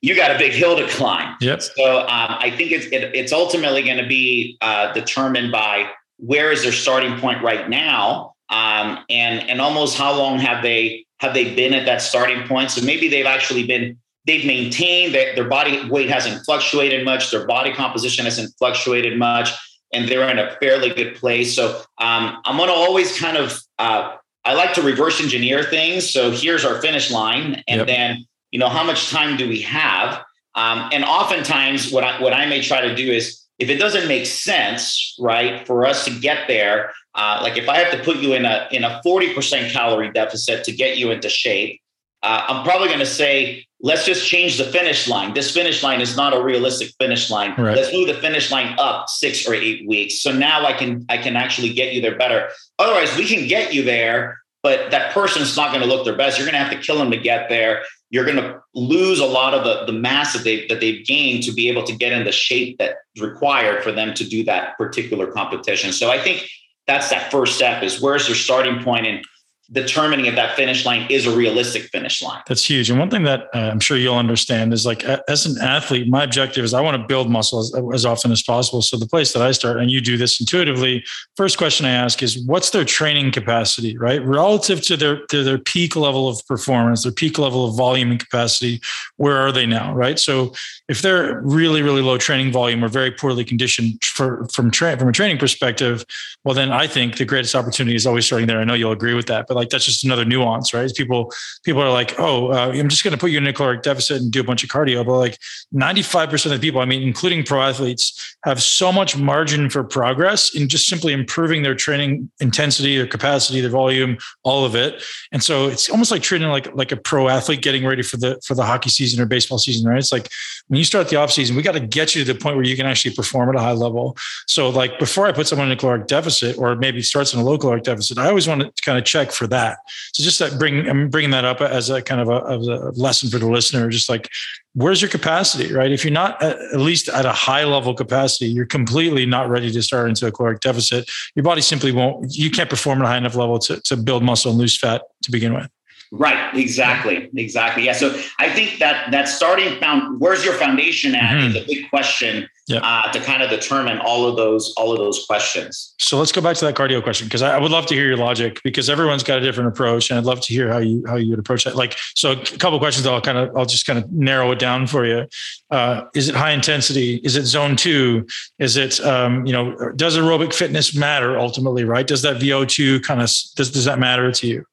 [0.00, 1.36] You got a big hill to climb.
[1.40, 1.62] Yep.
[1.62, 6.52] So um, I think it's it, it's ultimately going to be uh, determined by where
[6.52, 11.34] is their starting point right now, um, and and almost how long have they have
[11.34, 12.70] they been at that starting point.
[12.70, 17.46] So maybe they've actually been they've maintained that their body weight hasn't fluctuated much, their
[17.46, 19.50] body composition hasn't fluctuated much,
[19.92, 21.54] and they're in a fairly good place.
[21.54, 26.10] So um, I'm going to always kind of uh, I like to reverse engineer things.
[26.10, 27.86] So here's our finish line, and yep.
[27.86, 30.22] then you know how much time do we have?
[30.54, 34.08] Um, and oftentimes, what I what I may try to do is if it doesn't
[34.08, 38.16] make sense, right, for us to get there, Uh, like if I have to put
[38.16, 41.81] you in a in a 40% calorie deficit to get you into shape,
[42.22, 45.34] uh, I'm probably going to say, let's just change the finish line.
[45.34, 47.50] This finish line is not a realistic finish line.
[47.58, 47.76] Right.
[47.76, 50.20] Let's move the finish line up six or eight weeks.
[50.20, 52.48] So now I can I can actually get you there better.
[52.78, 56.38] Otherwise, we can get you there, but that person's not going to look their best.
[56.38, 57.82] You're going to have to kill them to get there.
[58.10, 61.42] You're going to lose a lot of the, the mass that they that they've gained
[61.44, 64.78] to be able to get in the shape that's required for them to do that
[64.78, 65.92] particular competition.
[65.92, 66.48] So I think
[66.86, 69.24] that's that first step is where's their starting point and
[69.72, 72.42] determining if that finish line is a realistic finish line.
[72.46, 72.90] That's huge.
[72.90, 76.24] And one thing that uh, I'm sure you'll understand is like as an athlete, my
[76.24, 78.82] objective is I want to build muscle as, as, often as possible.
[78.82, 81.04] So the place that I start, and you do this intuitively,
[81.36, 84.22] first question I ask is what's their training capacity, right?
[84.24, 88.20] Relative to their to their peak level of performance, their peak level of volume and
[88.20, 88.80] capacity,
[89.16, 90.18] where are they now, right?
[90.18, 90.52] So
[90.88, 95.08] if they're really, really low training volume or very poorly conditioned for, from tra- from
[95.08, 96.04] a training perspective,
[96.44, 98.58] well, then I think the greatest opportunity is always starting there.
[98.58, 100.90] I know you'll agree with that, but like that's just another nuance, right?
[100.94, 101.32] People
[101.64, 104.20] people are like, oh, uh, I'm just going to put you in a caloric deficit
[104.20, 105.38] and do a bunch of cardio, but like
[105.74, 110.54] 95% of the people, I mean, including pro athletes, have so much margin for progress
[110.54, 115.02] in just simply improving their training intensity, their capacity, their volume, all of it.
[115.30, 118.40] And so it's almost like treating like like a pro athlete getting ready for the
[118.44, 119.98] for the hockey season or baseball season, right?
[119.98, 120.28] It's like
[120.68, 122.64] when you start the off season, we got to get you to the point where
[122.64, 124.16] you can actually perform at a high level.
[124.46, 127.44] So like before I put someone in a caloric deficit or maybe starts in a
[127.44, 129.78] low caloric deficit, I always want to kind of check for that.
[130.12, 133.30] So just that bring I'm bringing that up as a kind of a, a lesson
[133.30, 134.28] for the listener, just like
[134.74, 135.92] where's your capacity, right?
[135.92, 139.70] If you're not at, at least at a high level capacity, you're completely not ready
[139.70, 141.10] to start into a caloric deficit.
[141.34, 142.34] Your body simply won't.
[142.34, 145.02] You can't perform at a high enough level to to build muscle and lose fat
[145.22, 145.68] to begin with.
[146.12, 146.54] Right.
[146.54, 147.30] Exactly.
[147.36, 147.86] Exactly.
[147.86, 147.94] Yeah.
[147.94, 151.56] So I think that that starting found where's your foundation at mm-hmm.
[151.56, 152.82] is a big question yep.
[152.84, 155.94] uh, to kind of determine all of those all of those questions.
[155.98, 158.06] So let's go back to that cardio question because I, I, would love to hear
[158.06, 161.04] your logic because everyone's got a different approach and I'd love to hear how you
[161.06, 161.76] how you would approach that.
[161.76, 163.06] Like so, a couple questions.
[163.06, 165.26] I'll kind of I'll just kind of narrow it down for you.
[165.70, 167.16] Uh, is it high intensity?
[167.24, 168.26] Is it zone two?
[168.58, 171.84] Is it um, you know does aerobic fitness matter ultimately?
[171.84, 172.06] Right?
[172.06, 174.64] Does that VO two kind of does does that matter to you?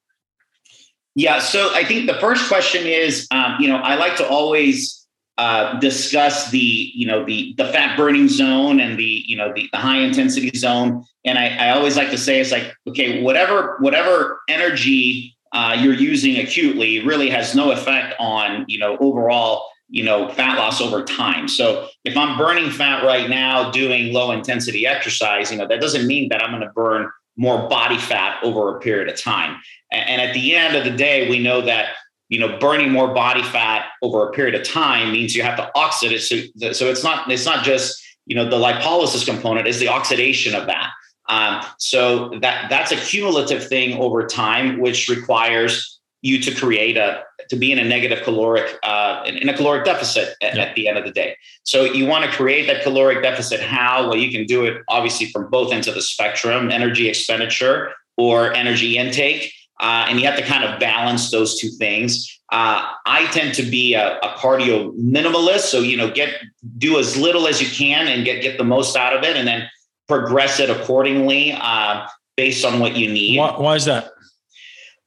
[1.15, 1.39] Yeah.
[1.39, 4.98] So I think the first question is, um, you know, I like to always
[5.39, 9.69] uh, discuss the, you know, the the fat burning zone and the, you know, the,
[9.71, 11.05] the high intensity zone.
[11.23, 15.93] And I, I always like to say it's like, okay, whatever whatever energy uh, you're
[15.93, 21.05] using acutely really has no effect on, you know, overall, you know, fat loss over
[21.05, 21.47] time.
[21.47, 26.05] So if I'm burning fat right now doing low intensity exercise, you know, that doesn't
[26.05, 29.61] mean that I'm going to burn more body fat over a period of time.
[29.91, 31.93] And at the end of the day, we know that
[32.29, 35.69] you know burning more body fat over a period of time means you have to
[35.75, 36.29] oxidize.
[36.29, 40.55] So, so it's not it's not just you know the lipolysis component is the oxidation
[40.55, 40.91] of that.
[41.27, 47.23] Um, so that that's a cumulative thing over time, which requires you to create a
[47.49, 50.63] to be in a negative caloric uh, in a caloric deficit at, yeah.
[50.63, 51.35] at, the end of the day.
[51.63, 53.59] So you want to create that caloric deficit.
[53.59, 54.07] How?
[54.07, 58.53] Well, you can do it obviously from both ends of the spectrum: energy expenditure or
[58.53, 59.53] energy intake.
[59.79, 62.39] Uh, and you have to kind of balance those two things.
[62.51, 66.33] Uh, I tend to be a, a, cardio minimalist, so you know, get
[66.77, 69.47] do as little as you can and get get the most out of it, and
[69.47, 69.69] then
[70.07, 73.37] progress it accordingly uh, based on what you need.
[73.37, 74.11] Why, why is that?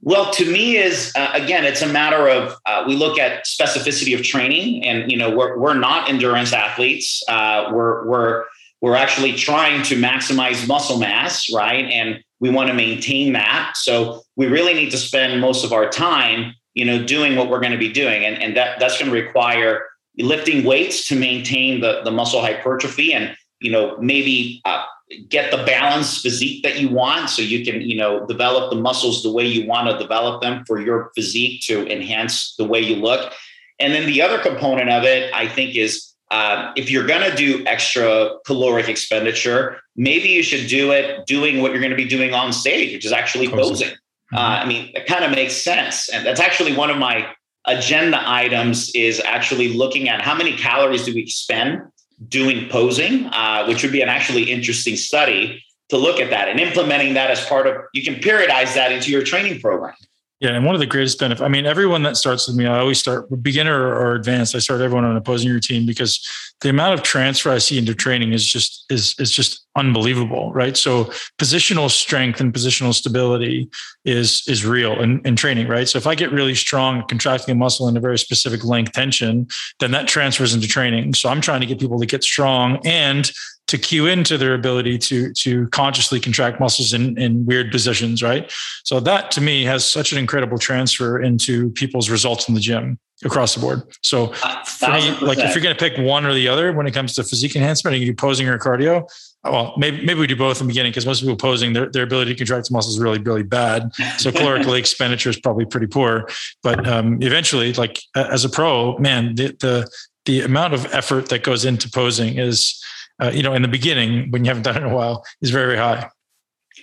[0.04, 4.16] Well, to me, is uh, again, it's a matter of uh, we look at specificity
[4.18, 7.22] of training, and you know, we're we're not endurance athletes.
[7.28, 8.44] Uh, we're we're
[8.80, 11.84] we're actually trying to maximize muscle mass, right?
[11.84, 13.76] And we want to maintain that.
[13.76, 17.60] So we really need to spend most of our time, you know, doing what we're
[17.60, 18.24] going to be doing.
[18.24, 19.86] And, and that, that's going to require
[20.18, 24.84] lifting weights to maintain the, the muscle hypertrophy and, you know, maybe uh,
[25.28, 29.22] get the balanced physique that you want so you can, you know, develop the muscles
[29.22, 32.96] the way you want to develop them for your physique to enhance the way you
[32.96, 33.32] look.
[33.78, 37.36] And then the other component of it, I think, is um, if you're going to
[37.36, 42.08] do extra caloric expenditure, maybe you should do it doing what you're going to be
[42.08, 43.88] doing on stage, which is actually posing.
[43.88, 44.36] Mm-hmm.
[44.36, 46.08] Uh, I mean, it kind of makes sense.
[46.08, 47.28] And that's actually one of my
[47.66, 51.82] agenda items is actually looking at how many calories do we spend
[52.28, 56.58] doing posing, uh, which would be an actually interesting study to look at that and
[56.58, 59.94] implementing that as part of, you can periodize that into your training program.
[60.42, 61.40] Yeah, and one of the greatest benefits.
[61.40, 64.56] I mean, everyone that starts with me, I always start beginner or advanced.
[64.56, 66.18] I start everyone on a posing routine because
[66.62, 70.76] the amount of transfer I see into training is just is is just unbelievable, right?
[70.76, 71.04] So
[71.38, 73.68] positional strength and positional stability
[74.04, 75.88] is is real in, in training, right?
[75.88, 79.46] So if I get really strong contracting a muscle in a very specific length tension,
[79.78, 81.14] then that transfers into training.
[81.14, 83.30] So I'm trying to get people to get strong and
[83.68, 88.52] to cue into their ability to to consciously contract muscles in in weird positions, right?
[88.84, 92.98] So that to me has such an incredible transfer into people's results in the gym
[93.24, 93.82] across the board.
[94.02, 96.92] So for me, like if you're going to pick one or the other when it
[96.92, 99.08] comes to physique enhancement, are you do posing or cardio.
[99.44, 102.04] Well, maybe maybe we do both in the beginning because most people posing their, their
[102.04, 103.94] ability to contract muscles is really really bad.
[104.18, 106.28] So caloric expenditure is probably pretty poor.
[106.62, 109.90] But um, eventually, like as a pro, man, the, the
[110.24, 112.80] the amount of effort that goes into posing is,
[113.20, 115.50] uh, you know, in the beginning when you haven't done it in a while, is
[115.50, 116.10] very very high.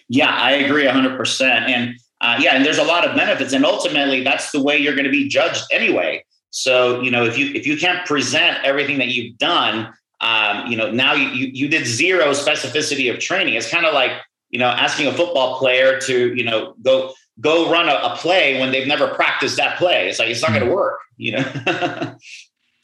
[0.08, 1.42] Yeah, I agree 100%.
[1.42, 4.96] And uh, yeah, and there's a lot of benefits, and ultimately, that's the way you're
[4.96, 6.24] going to be judged anyway.
[6.52, 10.76] So you know, if you if you can't present everything that you've done, um, you
[10.76, 13.54] know, now you, you you did zero specificity of training.
[13.54, 14.12] It's kind of like
[14.50, 18.60] you know asking a football player to you know go go run a, a play
[18.60, 20.10] when they've never practiced that play.
[20.10, 21.00] It's like it's not going to work.
[21.18, 22.16] You know.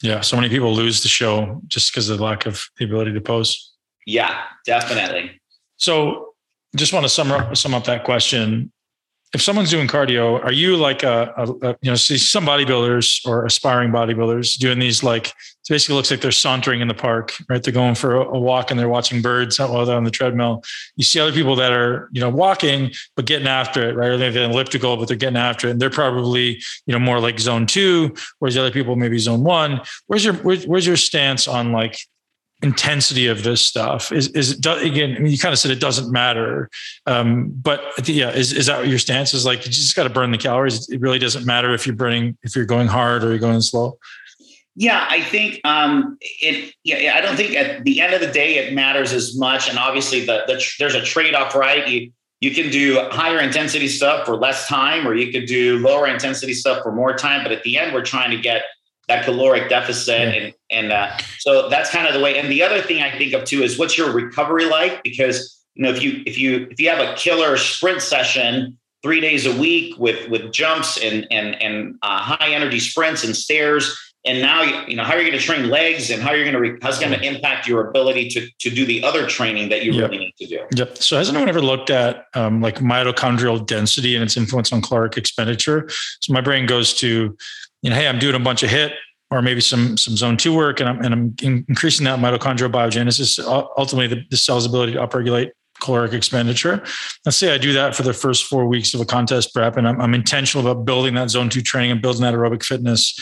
[0.02, 3.12] yeah, so many people lose the show just because of the lack of the ability
[3.12, 3.72] to pose.
[4.06, 5.40] Yeah, definitely.
[5.76, 6.34] So,
[6.76, 8.70] just want to sum up sum up that question
[9.36, 13.20] if someone's doing cardio, are you like a, a, a, you know see some bodybuilders
[13.26, 17.34] or aspiring bodybuilders doing these like it basically looks like they're sauntering in the park,
[17.50, 17.62] right?
[17.62, 20.62] They're going for a, walk and they're watching birds while they're on the treadmill.
[20.96, 24.08] You see other people that are you know walking but getting after it, right?
[24.08, 27.38] Or they're elliptical but they're getting after it, and they're probably you know more like
[27.38, 29.82] zone two, whereas the other people maybe zone one.
[30.06, 31.98] Where's your where's, where's your stance on like
[32.66, 36.10] intensity of this stuff is is again I mean, you kind of said it doesn't
[36.10, 36.68] matter
[37.06, 39.46] um, but yeah is, is that what your stance is?
[39.46, 40.88] Like you just got to burn the calories.
[40.88, 43.98] It really doesn't matter if you're burning if you're going hard or you're going slow.
[44.74, 48.56] Yeah i think um, it yeah i don't think at the end of the day
[48.56, 51.88] it matters as much and obviously the, the there's a trade-off right?
[51.88, 56.06] You you can do higher intensity stuff for less time or you could do lower
[56.06, 58.62] intensity stuff for more time but at the end we're trying to get
[59.08, 60.34] that caloric deficit yeah.
[60.34, 63.32] and and uh, so that's kind of the way and the other thing i think
[63.32, 66.80] of too is what's your recovery like because you know if you if you if
[66.80, 71.60] you have a killer sprint session three days a week with with jumps and and
[71.62, 75.38] and uh, high energy sprints and stairs and now you know how are you going
[75.38, 77.88] to train legs and how are you going to re- how's going to impact your
[77.88, 80.10] ability to to do the other training that you yep.
[80.10, 84.14] really need to do yep so has anyone ever looked at um, like mitochondrial density
[84.14, 85.88] and its influence on caloric expenditure
[86.20, 87.36] so my brain goes to
[87.86, 88.94] you know, hey, I'm doing a bunch of HIIT
[89.30, 91.36] or maybe some some zone two work, and I'm and I'm
[91.68, 93.38] increasing that mitochondrial biogenesis,
[93.78, 96.82] ultimately the, the cell's ability to upregulate caloric expenditure.
[97.24, 99.86] Let's say I do that for the first four weeks of a contest prep, and
[99.86, 103.16] I'm, I'm intentional about building that zone two training and building that aerobic fitness.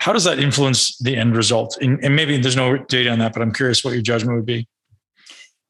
[0.00, 1.78] How does that influence the end result?
[1.80, 4.46] And, and maybe there's no data on that, but I'm curious what your judgment would
[4.46, 4.68] be.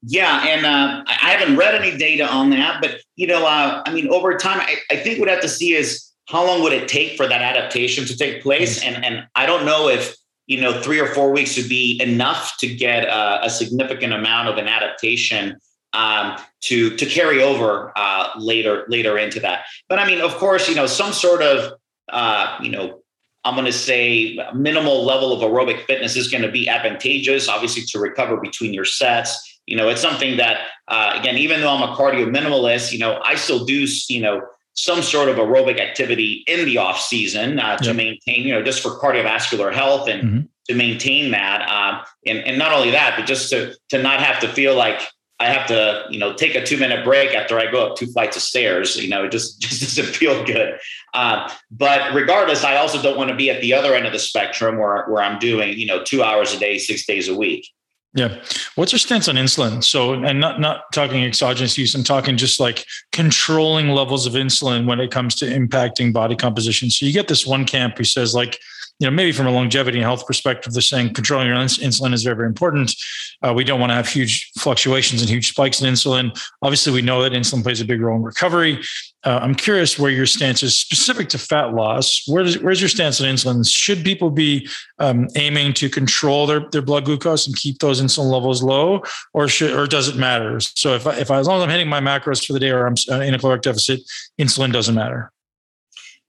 [0.03, 3.93] Yeah, and uh, I haven't read any data on that, but you know, uh, I
[3.93, 6.87] mean, over time, I, I think we'd have to see is how long would it
[6.87, 8.83] take for that adaptation to take place?
[8.83, 10.15] And and I don't know if
[10.47, 14.47] you know three or four weeks would be enough to get a, a significant amount
[14.47, 15.57] of an adaptation
[15.93, 19.65] um, to to carry over uh, later later into that.
[19.89, 21.73] But I mean, of course, you know, some sort of
[22.09, 22.97] uh, you know.
[23.43, 27.81] I'm going to say minimal level of aerobic fitness is going to be advantageous, obviously,
[27.87, 29.59] to recover between your sets.
[29.65, 33.19] You know, it's something that, uh, again, even though I'm a cardio minimalist, you know,
[33.23, 34.41] I still do, you know,
[34.73, 37.95] some sort of aerobic activity in the off season uh, to yep.
[37.95, 40.41] maintain, you know, just for cardiovascular health and mm-hmm.
[40.67, 41.67] to maintain that.
[41.69, 45.01] Um, and, and not only that, but just to, to not have to feel like
[45.39, 48.05] I have to, you know, take a two minute break after I go up two
[48.05, 48.95] flights of stairs.
[48.95, 50.79] You know, it just, just doesn't feel good.
[51.13, 54.19] Uh, but regardless, I also don't want to be at the other end of the
[54.19, 57.67] spectrum where, where I'm doing, you know, two hours a day, six days a week.
[58.13, 58.43] Yeah.
[58.75, 59.81] What's your stance on insulin?
[59.83, 64.85] So, and not not talking exogenous use, I'm talking just like controlling levels of insulin
[64.85, 66.89] when it comes to impacting body composition.
[66.89, 68.59] So you get this one camp who says like,
[68.99, 72.23] you know, maybe from a longevity and health perspective, they're saying controlling your insulin is
[72.23, 72.93] very, very important.
[73.41, 76.37] Uh, we don't want to have huge fluctuations and huge spikes in insulin.
[76.61, 78.79] Obviously, we know that insulin plays a big role in recovery.
[79.23, 82.23] Uh, I'm curious where your stance is specific to fat loss.
[82.27, 83.67] Where does, where's your stance on insulin?
[83.69, 88.31] Should people be um, aiming to control their, their blood glucose and keep those insulin
[88.31, 89.03] levels low,
[89.33, 90.59] or should or does it matter?
[90.59, 92.71] So if I, if I, as long as I'm hitting my macros for the day
[92.71, 93.99] or I'm uh, in a caloric deficit,
[94.39, 95.31] insulin doesn't matter.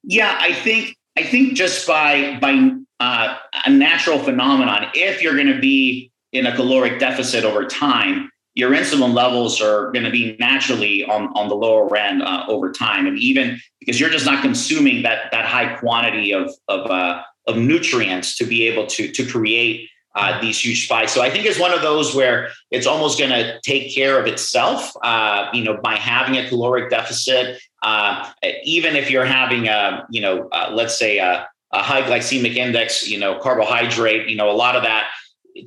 [0.03, 5.53] Yeah, I think I think just by by uh, a natural phenomenon, if you're going
[5.53, 10.37] to be in a caloric deficit over time, your insulin levels are going to be
[10.39, 14.43] naturally on, on the lower end uh, over time, and even because you're just not
[14.43, 19.27] consuming that that high quantity of of uh, of nutrients to be able to to
[19.27, 21.13] create uh, these huge spikes.
[21.13, 24.27] So I think it's one of those where it's almost going to take care of
[24.27, 28.31] itself, uh, you know, by having a caloric deficit uh,
[28.65, 33.09] even if you're having a, you know, uh, let's say a, a, high glycemic index,
[33.09, 35.09] you know, carbohydrate, you know, a lot of that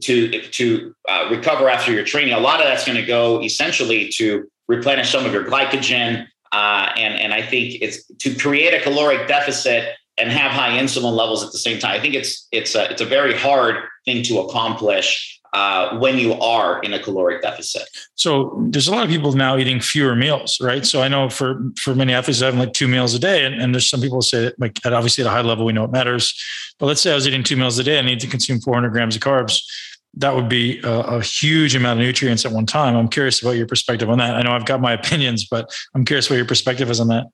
[0.01, 2.33] to to uh, recover after your training.
[2.33, 6.89] A lot of that's going to go essentially to replenish some of your glycogen, uh,
[6.97, 11.43] and and I think it's to create a caloric deficit and have high insulin levels
[11.43, 11.91] at the same time.
[11.91, 16.33] I think it's it's a it's a very hard thing to accomplish uh, when you
[16.33, 17.83] are in a caloric deficit.
[18.15, 20.85] So there's a lot of people now eating fewer meals, right?
[20.85, 23.73] So I know for for many athletes having like two meals a day, and, and
[23.73, 25.91] there's some people say that like at obviously at a high level we know it
[25.91, 26.37] matters,
[26.77, 28.89] but let's say I was eating two meals a day, I need to consume 400
[28.89, 29.61] grams of carbs.
[30.15, 32.97] That would be a, a huge amount of nutrients at one time.
[32.97, 34.35] I'm curious about your perspective on that.
[34.35, 37.27] I know I've got my opinions, but I'm curious what your perspective is on that.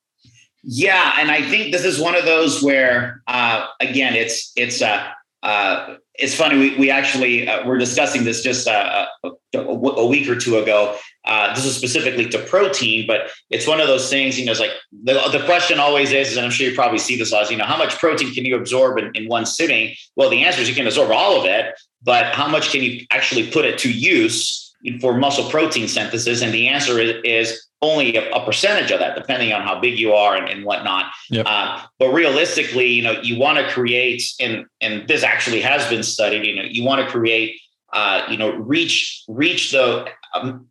[0.63, 5.07] Yeah, and I think this is one of those where, uh, again, it's it's uh,
[5.41, 6.57] uh, it's funny.
[6.57, 10.97] We, we actually uh, were discussing this just uh, a, a, week or two ago.
[11.25, 14.37] Uh, this is specifically to protein, but it's one of those things.
[14.37, 14.71] You know, it's like
[15.03, 17.65] the, the question always is, and I'm sure you probably see this as you know,
[17.65, 19.95] how much protein can you absorb in, in one sitting?
[20.15, 23.05] Well, the answer is you can absorb all of it, but how much can you
[23.11, 26.41] actually put it to use for muscle protein synthesis?
[26.41, 29.97] And the answer is, is only a, a, percentage of that, depending on how big
[29.97, 31.05] you are and, and whatnot.
[31.29, 31.45] Yep.
[31.49, 36.03] Uh, but realistically, you know, you want to create, and and this actually has been
[36.03, 36.45] studied.
[36.45, 37.59] You know, you want to create,
[37.93, 40.67] uh, you know, reach reach the um,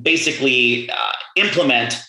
[0.00, 2.00] basically uh, implement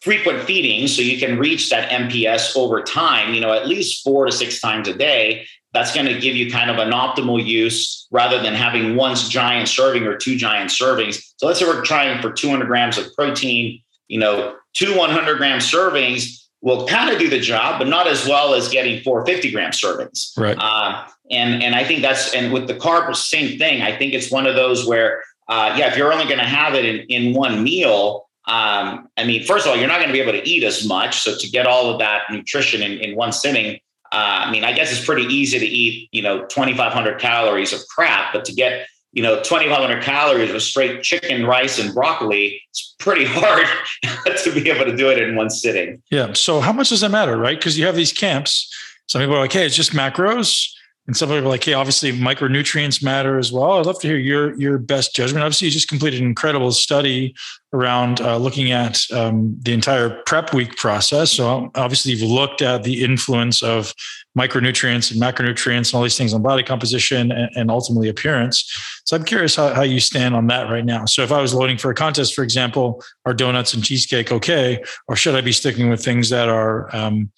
[0.00, 3.34] frequent feeding so you can reach that MPS over time.
[3.34, 5.46] You know, at least four to six times a day.
[5.72, 9.68] That's going to give you kind of an optimal use rather than having one giant
[9.68, 11.22] serving or two giant servings.
[11.36, 15.58] So let's say we're trying for 200 grams of protein you know, two 100 gram
[15.58, 19.70] servings will kind of do the job, but not as well as getting 450 gram
[19.70, 20.36] servings.
[20.36, 20.56] Right.
[20.58, 23.82] Uh, and and I think that's and with the carb, same thing.
[23.82, 26.74] I think it's one of those where, uh, yeah, if you're only going to have
[26.74, 30.12] it in in one meal, um, I mean, first of all, you're not going to
[30.12, 31.20] be able to eat as much.
[31.20, 33.80] So to get all of that nutrition in, in one sitting,
[34.12, 37.80] uh, I mean, I guess it's pretty easy to eat, you know, 2,500 calories of
[37.88, 38.86] crap, but to get
[39.16, 43.66] you know 2500 calories with straight chicken rice and broccoli it's pretty hard
[44.44, 46.02] to be able to do it in one sitting.
[46.10, 47.58] Yeah so how much does that matter right?
[47.58, 48.72] Because you have these camps.
[49.06, 50.68] Some people are like hey it's just macros
[51.06, 54.16] and some people are like hey obviously micronutrients matter as well i'd love to hear
[54.16, 57.34] your your best judgment obviously you just completed an incredible study
[57.72, 62.82] around uh, looking at um, the entire prep week process so obviously you've looked at
[62.82, 63.92] the influence of
[64.36, 68.70] micronutrients and macronutrients and all these things on body composition and, and ultimately appearance.
[69.04, 71.06] So I'm curious how, how you stand on that right now.
[71.06, 74.82] So if I was loading for a contest, for example, are donuts and cheesecake okay,
[75.08, 77.30] or should I be sticking with things that are um,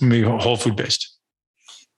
[0.00, 1.09] maybe whole food based?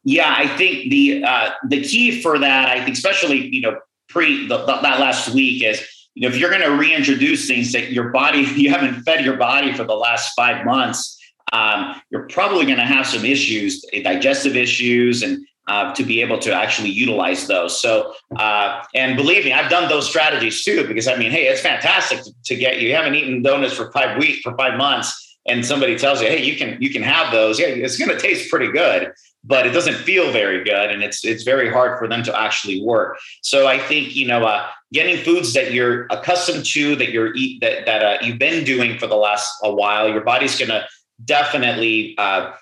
[0.04, 3.78] Yeah, I think the uh, the key for that, I think, especially you know
[4.08, 7.92] pre the, that last week is you know if you're going to reintroduce things that
[7.92, 11.18] your body you haven't fed your body for the last five months
[11.52, 16.38] um, you're probably going to have some issues, digestive issues, and uh, to be able
[16.40, 17.80] to actually utilize those.
[17.80, 21.60] So, uh, and believe me, I've done those strategies too, because I mean, hey, it's
[21.60, 25.64] fantastic to, to get you haven't eaten donuts for five weeks, for five months, and
[25.64, 27.60] somebody tells you, hey, you can you can have those.
[27.60, 29.12] Yeah, it's going to taste pretty good,
[29.44, 32.82] but it doesn't feel very good, and it's it's very hard for them to actually
[32.82, 33.18] work.
[33.42, 37.60] So, I think you know, uh, getting foods that you're accustomed to, that you're eat
[37.60, 40.86] that that uh, you've been doing for the last a while, your body's to
[41.24, 42.52] definitely uh,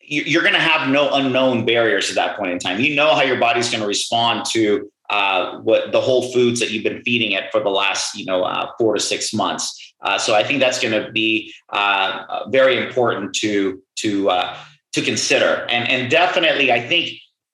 [0.00, 2.80] you're going to have no unknown barriers at that point in time.
[2.80, 6.70] You know how your body's going to respond to uh, what the whole foods that
[6.70, 9.94] you've been feeding it for the last, you know, uh, four to six months.
[10.02, 14.56] Uh, so I think that's going to be uh, very important to to uh,
[14.94, 15.66] to consider.
[15.68, 17.10] And and definitely, I think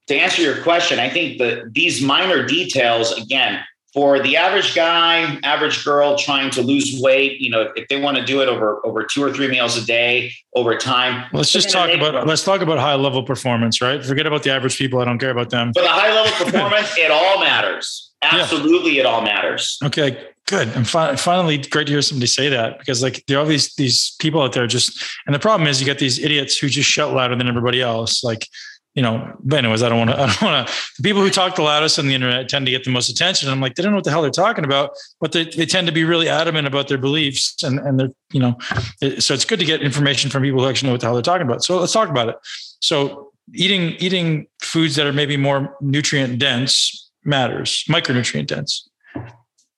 [0.07, 3.61] to answer your question, I think that these minor details again
[3.93, 8.17] for the average guy, average girl trying to lose weight, you know, if they want
[8.19, 11.25] to do it over over two or three meals a day over time.
[11.33, 14.05] Let's just talk about let's talk about high level performance, right?
[14.05, 15.01] Forget about the average people.
[15.01, 15.73] I don't care about them.
[15.73, 18.10] For the high level performance, it all matters.
[18.23, 19.01] Absolutely, yeah.
[19.01, 19.79] it all matters.
[19.85, 20.69] Okay, good.
[20.69, 23.75] And fi- finally, great to hear somebody say that because like there are all these
[23.77, 26.89] these people out there just, and the problem is you get these idiots who just
[26.89, 28.23] shout louder than everybody else.
[28.23, 28.47] Like
[28.95, 31.31] you know, but anyways, I don't want to, I don't want to, the people who
[31.31, 33.49] talk the loudest on the internet tend to get the most attention.
[33.49, 34.91] I'm like, they don't know what the hell they're talking about,
[35.21, 38.41] but they, they tend to be really adamant about their beliefs and, and they're, you
[38.41, 38.57] know,
[39.01, 41.15] it, so it's good to get information from people who actually know what the hell
[41.15, 41.63] they're talking about.
[41.63, 42.37] So let's talk about it.
[42.81, 48.89] So eating, eating foods that are maybe more nutrient dense matters, micronutrient dense.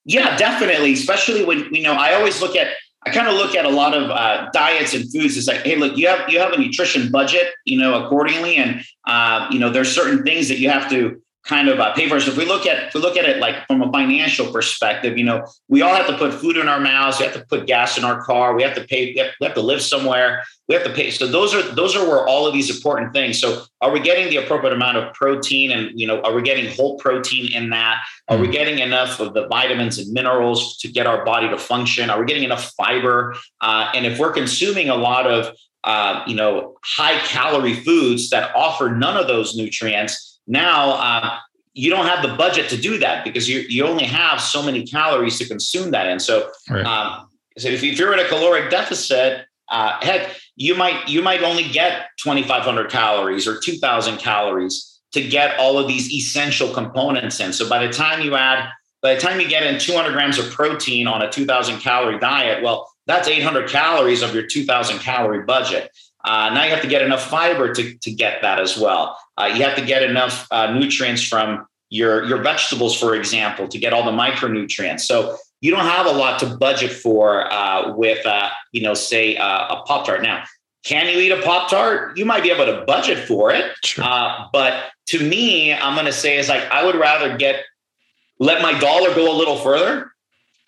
[0.05, 0.93] Yeah, definitely.
[0.93, 2.69] Especially when, you know, I always look at
[3.05, 5.37] I kind of look at a lot of uh, diets and foods.
[5.37, 8.85] It's like, hey, look, you have you have a nutrition budget, you know, accordingly, and
[9.07, 12.21] uh, you know, there's certain things that you have to kind of uh, pay for.
[12.21, 15.19] So if we look at if we look at it like from a financial perspective,
[15.19, 17.19] you know, we all have to put food in our mouths.
[17.19, 18.55] We have to put gas in our car.
[18.55, 19.13] We have to pay.
[19.13, 20.45] We have, we have to live somewhere.
[20.69, 21.11] We have to pay.
[21.11, 23.41] So those are those are where all of these important things.
[23.41, 26.71] So are we getting the appropriate amount of protein, and you know, are we getting
[26.75, 28.01] whole protein in that?
[28.29, 28.53] Are we mm-hmm.
[28.53, 32.09] getting enough of the vitamins and minerals to get our body to function?
[32.09, 33.35] Are we getting enough fiber?
[33.61, 38.55] Uh, and if we're consuming a lot of uh, you know high calorie foods that
[38.55, 41.39] offer none of those nutrients now, uh,
[41.75, 44.85] you don't have the budget to do that because you, you only have so many
[44.85, 46.21] calories to consume that in.
[46.21, 46.85] So, right.
[46.85, 47.29] um,
[47.59, 51.65] so if, if you're in a caloric deficit, uh, heck, you might you might only
[51.65, 57.53] get 2,500 calories or 2,000 calories to get all of these essential components in.
[57.53, 58.69] So by the time you add,
[59.01, 62.63] by the time you get in 200 grams of protein on a 2,000 calorie diet,
[62.63, 65.91] well, that's 800 calories of your 2,000 calorie budget.
[66.25, 69.19] Uh, now you have to get enough fiber to, to get that as well.
[69.37, 73.79] Uh, you have to get enough uh, nutrients from your, your vegetables, for example, to
[73.79, 75.01] get all the micronutrients.
[75.01, 79.37] So you don't have a lot to budget for uh, with, uh, you know, say
[79.37, 80.23] uh, a Pop Tart.
[80.23, 80.45] Now,
[80.85, 82.17] can you eat a Pop Tart?
[82.17, 83.73] You might be able to budget for it.
[83.85, 84.05] Sure.
[84.53, 87.65] but to me, I'm going to say is like, I would rather get,
[88.39, 90.13] let my dollar go a little further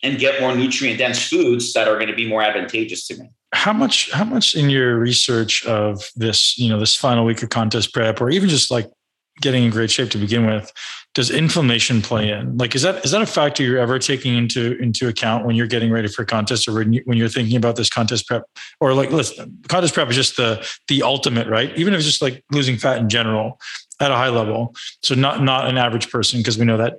[0.02, 3.30] and get more nutrient dense foods that are going to be more advantageous to me
[3.54, 7.48] how much how much in your research of this you know this final week of
[7.50, 8.90] contest prep or even just like
[9.40, 10.72] getting in great shape to begin with
[11.14, 12.56] does inflammation play in?
[12.58, 15.68] Like is that is that a factor you're ever taking into into account when you're
[15.68, 18.42] getting ready for contest or when, you, when you're thinking about this contest prep?
[18.80, 21.76] Or like listen contest prep is just the the ultimate right?
[21.78, 23.60] Even if it's just like losing fat in general
[24.00, 24.74] at a high level.
[25.02, 26.94] So not not an average person because we know that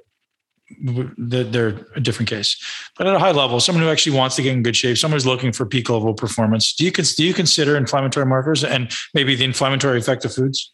[1.18, 2.57] they're a different case.
[2.97, 5.16] But at a high level, someone who actually wants to get in good shape, someone
[5.16, 9.36] who's looking for peak level performance, do you do you consider inflammatory markers and maybe
[9.36, 10.72] the inflammatory effect of foods?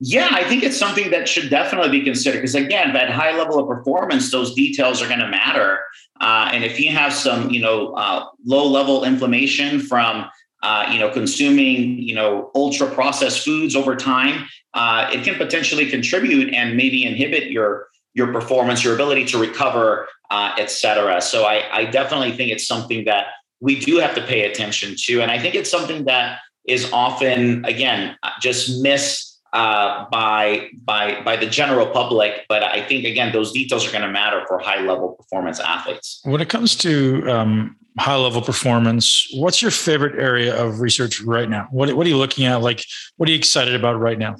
[0.00, 3.58] Yeah, I think it's something that should definitely be considered because again, that high level
[3.58, 5.80] of performance, those details are going to matter.
[6.20, 10.26] Uh, and if you have some, you know, uh, low level inflammation from
[10.64, 15.90] uh, you know, consuming, you know, ultra processed foods over time, uh, it can potentially
[15.90, 21.20] contribute and maybe inhibit your your performance, your ability to recover, uh, et cetera.
[21.20, 23.26] So I, I definitely think it's something that
[23.60, 25.20] we do have to pay attention to.
[25.22, 31.36] And I think it's something that is often, again, just missed uh, by by by
[31.36, 32.44] the general public.
[32.48, 36.20] But I think again, those details are going to matter for high level performance athletes.
[36.24, 41.48] When it comes to um, high level performance, what's your favorite area of research right
[41.48, 41.68] now?
[41.70, 42.62] What what are you looking at?
[42.62, 42.84] Like,
[43.16, 44.36] what are you excited about right now?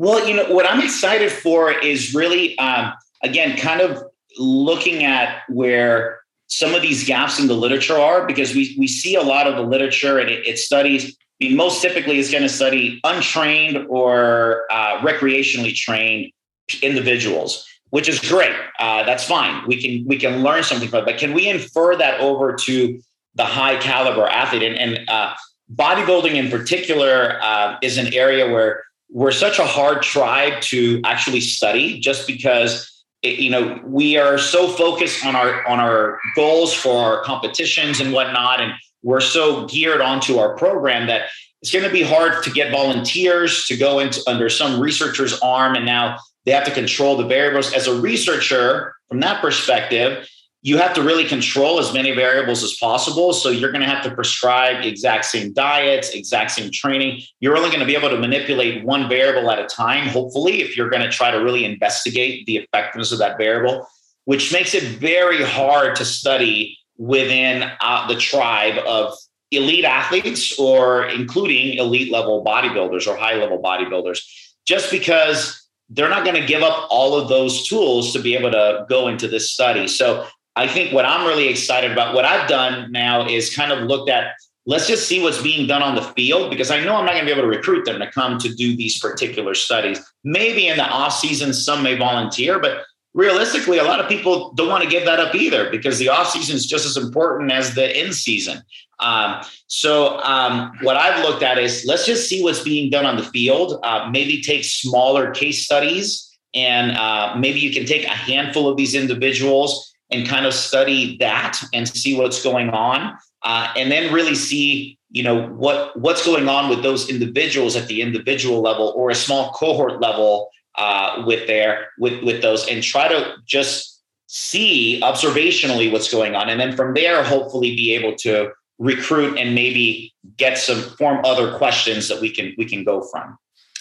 [0.00, 4.02] Well, you know, what I'm excited for is really, um, again, kind of
[4.38, 9.14] looking at where some of these gaps in the literature are, because we, we see
[9.14, 12.42] a lot of the literature and it, it studies, I mean, most typically is going
[12.42, 16.32] to study untrained or uh, recreationally trained
[16.80, 18.56] individuals, which is great.
[18.78, 19.66] Uh, that's fine.
[19.66, 22.98] We can we can learn something from it, but can we infer that over to
[23.34, 24.62] the high caliber athlete?
[24.62, 25.34] And, and uh,
[25.74, 31.40] bodybuilding in particular uh, is an area where we're such a hard tribe to actually
[31.40, 36.96] study just because you know we are so focused on our on our goals for
[36.96, 41.28] our competitions and whatnot and we're so geared onto our program that
[41.62, 45.74] it's going to be hard to get volunteers to go into under some researcher's arm
[45.74, 47.72] and now they have to control the variables.
[47.72, 50.26] As a researcher from that perspective
[50.62, 53.32] you have to really control as many variables as possible.
[53.32, 57.22] So you're going to have to prescribe exact same diets, exact same training.
[57.40, 60.76] You're only going to be able to manipulate one variable at a time, hopefully, if
[60.76, 63.86] you're going to try to really investigate the effectiveness of that variable,
[64.26, 69.14] which makes it very hard to study within uh, the tribe of
[69.50, 74.20] elite athletes or including elite level bodybuilders or high level bodybuilders,
[74.66, 78.50] just because they're not going to give up all of those tools to be able
[78.50, 79.88] to go into this study.
[79.88, 80.26] So
[80.60, 84.10] I think what I'm really excited about, what I've done now is kind of looked
[84.10, 84.34] at
[84.66, 87.26] let's just see what's being done on the field because I know I'm not going
[87.26, 89.98] to be able to recruit them to come to do these particular studies.
[90.22, 92.82] Maybe in the off season, some may volunteer, but
[93.14, 96.28] realistically, a lot of people don't want to give that up either because the off
[96.28, 98.62] season is just as important as the in season.
[98.98, 103.16] Um, so um, what I've looked at is let's just see what's being done on
[103.16, 103.80] the field.
[103.82, 108.76] Uh, maybe take smaller case studies and uh, maybe you can take a handful of
[108.76, 114.12] these individuals and kind of study that and see what's going on uh, and then
[114.12, 118.92] really see you know what what's going on with those individuals at the individual level
[118.96, 124.00] or a small cohort level uh, with their with with those and try to just
[124.26, 129.54] see observationally what's going on and then from there hopefully be able to recruit and
[129.54, 133.36] maybe get some form other questions that we can we can go from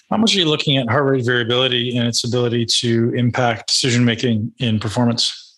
[0.10, 4.04] How much are you looking at heart rate variability and its ability to impact decision
[4.04, 5.49] making in performance?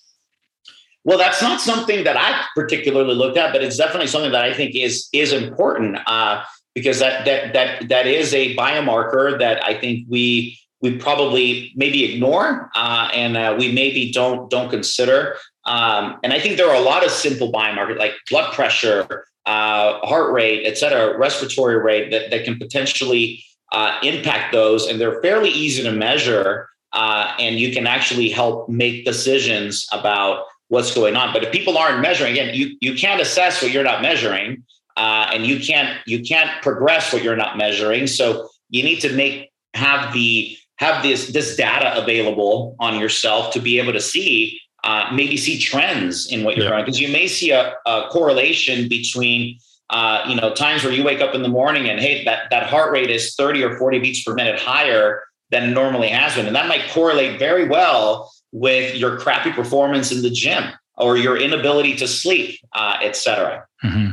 [1.03, 4.53] Well, that's not something that I particularly looked at, but it's definitely something that I
[4.53, 6.43] think is is important uh,
[6.75, 12.13] because that that that that is a biomarker that I think we we probably maybe
[12.13, 15.37] ignore uh, and uh, we maybe don't don't consider.
[15.65, 19.99] Um, and I think there are a lot of simple biomarkers like blood pressure, uh,
[20.05, 24.87] heart rate, et cetera, respiratory rate that, that can potentially uh, impact those.
[24.87, 26.67] And they're fairly easy to measure.
[26.93, 31.33] Uh, and you can actually help make decisions about what's going on.
[31.33, 34.63] But if people aren't measuring, again, you, you can't assess what you're not measuring.
[34.95, 38.07] Uh, and you can't you can't progress what you're not measuring.
[38.07, 43.59] So you need to make have the have this this data available on yourself to
[43.59, 46.71] be able to see uh, maybe see trends in what you're yeah.
[46.71, 49.57] doing because you may see a, a correlation between
[49.89, 52.67] uh, you know times where you wake up in the morning and hey that that
[52.67, 56.47] heart rate is 30 or 40 beats per minute higher than it normally has been
[56.47, 60.63] and that might correlate very well with your crappy performance in the gym
[60.97, 64.11] or your inability to sleep uh, et cetera mm-hmm.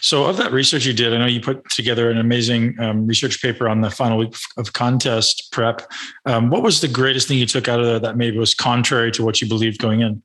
[0.00, 3.40] So, of that research you did, I know you put together an amazing um, research
[3.40, 5.82] paper on the final week of contest prep.
[6.24, 9.12] Um, what was the greatest thing you took out of there that maybe was contrary
[9.12, 10.22] to what you believed going in?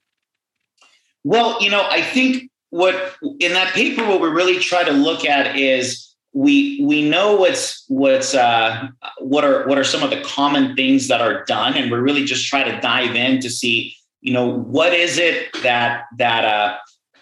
[1.24, 5.26] Well, you know, I think what in that paper, what we really try to look
[5.26, 8.88] at is we we know what's what's uh,
[9.20, 12.26] what are what are some of the common things that are done, and we're really
[12.26, 16.78] just trying to dive in to see, you know, what is it that that uh,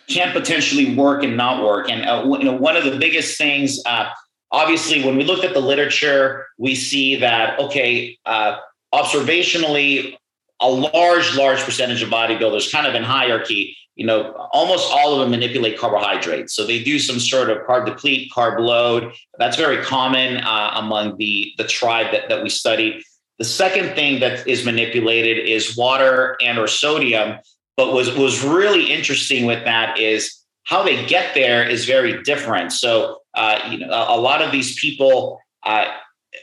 [0.08, 1.90] can potentially work and not work.
[1.90, 4.10] And uh, you know, one of the biggest things, uh,
[4.52, 8.58] obviously, when we looked at the literature, we see that okay, uh,
[8.94, 10.18] observationally,
[10.60, 15.20] a large, large percentage of bodybuilders, kind of in hierarchy, you know, almost all of
[15.20, 16.56] them manipulate carbohydrates.
[16.56, 19.14] So they do some sort of carb deplete, carb load.
[19.38, 23.06] That's very common uh, among the the tribe that that we study.
[23.38, 27.38] The second thing that is manipulated is water and or sodium.
[27.78, 32.72] But was was really interesting with that is how they get there is very different.
[32.72, 35.86] So uh, you know, a, a, lot of these people, uh,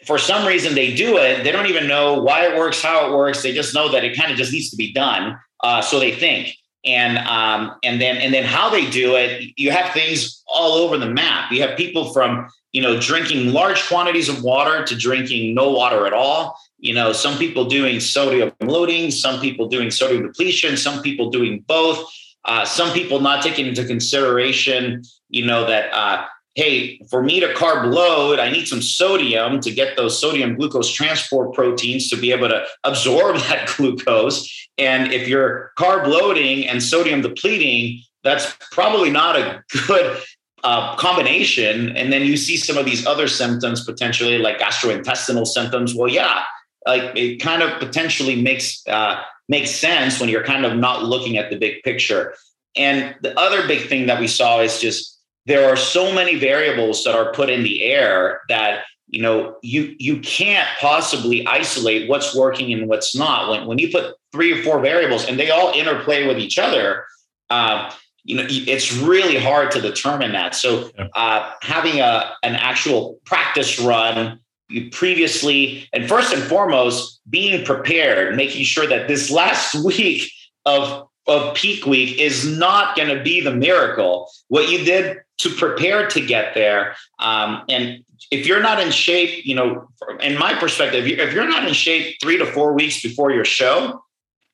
[0.07, 1.43] for some reason, they do it.
[1.43, 3.43] They don't even know why it works, how it works.
[3.43, 5.37] They just know that it kind of just needs to be done.
[5.61, 6.55] Uh, so they think,
[6.85, 9.53] and um, and then and then how they do it.
[9.57, 11.53] You have things all over the map.
[11.53, 16.07] You have people from you know drinking large quantities of water to drinking no water
[16.07, 21.03] at all you know some people doing sodium loading some people doing sodium depletion some
[21.03, 22.05] people doing both
[22.45, 26.25] uh, some people not taking into consideration you know that uh,
[26.59, 30.91] hey for me to carb load i need some sodium to get those sodium glucose
[30.91, 34.69] transport proteins to be able to absorb that glucose.
[34.77, 40.21] And if you're carb loading and sodium depleting that's probably not a good
[40.65, 41.97] uh, combination.
[41.97, 45.95] And then you see some of these other symptoms potentially like gastrointestinal symptoms.
[45.95, 46.43] Well yeah
[46.87, 51.37] like it kind of potentially makes uh, makes sense when you're kind of not looking
[51.37, 52.35] at the big picture.
[52.77, 55.18] And the other big thing that we saw is just
[55.49, 59.97] there are so many variables that are put in the air that you know you
[59.99, 63.51] you can't possibly isolate what's working and what's not.
[63.51, 67.07] When when you put three or four variables and they all interplay with each other
[67.51, 67.91] uh,
[68.25, 70.55] you know it's really hard to determine that.
[70.55, 74.39] So uh, having a an actual practice run
[74.69, 80.31] you previously, and first and foremost, being prepared, making sure that this last week
[80.67, 84.31] of of peak week is not going to be the miracle.
[84.49, 89.47] What you did to prepare to get there, um, and if you're not in shape,
[89.47, 89.89] you know,
[90.21, 94.03] in my perspective, if you're not in shape three to four weeks before your show,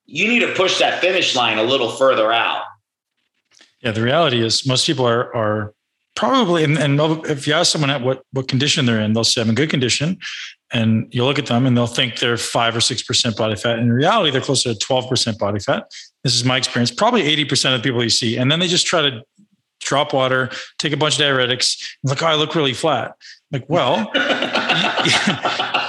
[0.07, 2.63] you need to push that finish line a little further out.
[3.81, 5.75] Yeah, the reality is most people are are
[6.15, 9.41] probably and, and if you ask someone at what what condition they're in they'll say
[9.41, 10.19] i'm in good condition.
[10.73, 13.79] And you look at them and they'll think they're five or six percent body fat.
[13.79, 15.91] In reality they're closer to 12 percent body fat.
[16.23, 16.91] This is my experience.
[16.91, 18.37] Probably 80 percent of the people you see.
[18.37, 19.23] And then they just try to
[19.85, 23.15] drop water take a bunch of diuretics and look oh, i look really flat
[23.53, 24.11] like well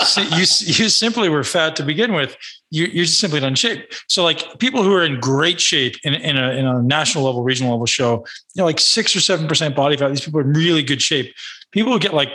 [0.18, 2.38] you, you, you simply were fat to begin with.
[2.72, 3.92] You, you're just simply not in shape.
[4.08, 7.44] So like people who are in great shape in, in, a, in a national level,
[7.44, 10.54] regional level show, you know, like six or 7% body fat, these people are in
[10.54, 11.34] really good shape.
[11.72, 12.30] People who get like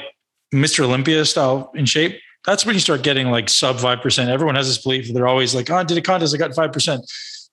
[0.54, 0.84] Mr.
[0.84, 4.28] Olympia style in shape, that's when you start getting like sub 5%.
[4.28, 7.00] Everyone has this belief they're always like, oh, I did a contest, I got 5%.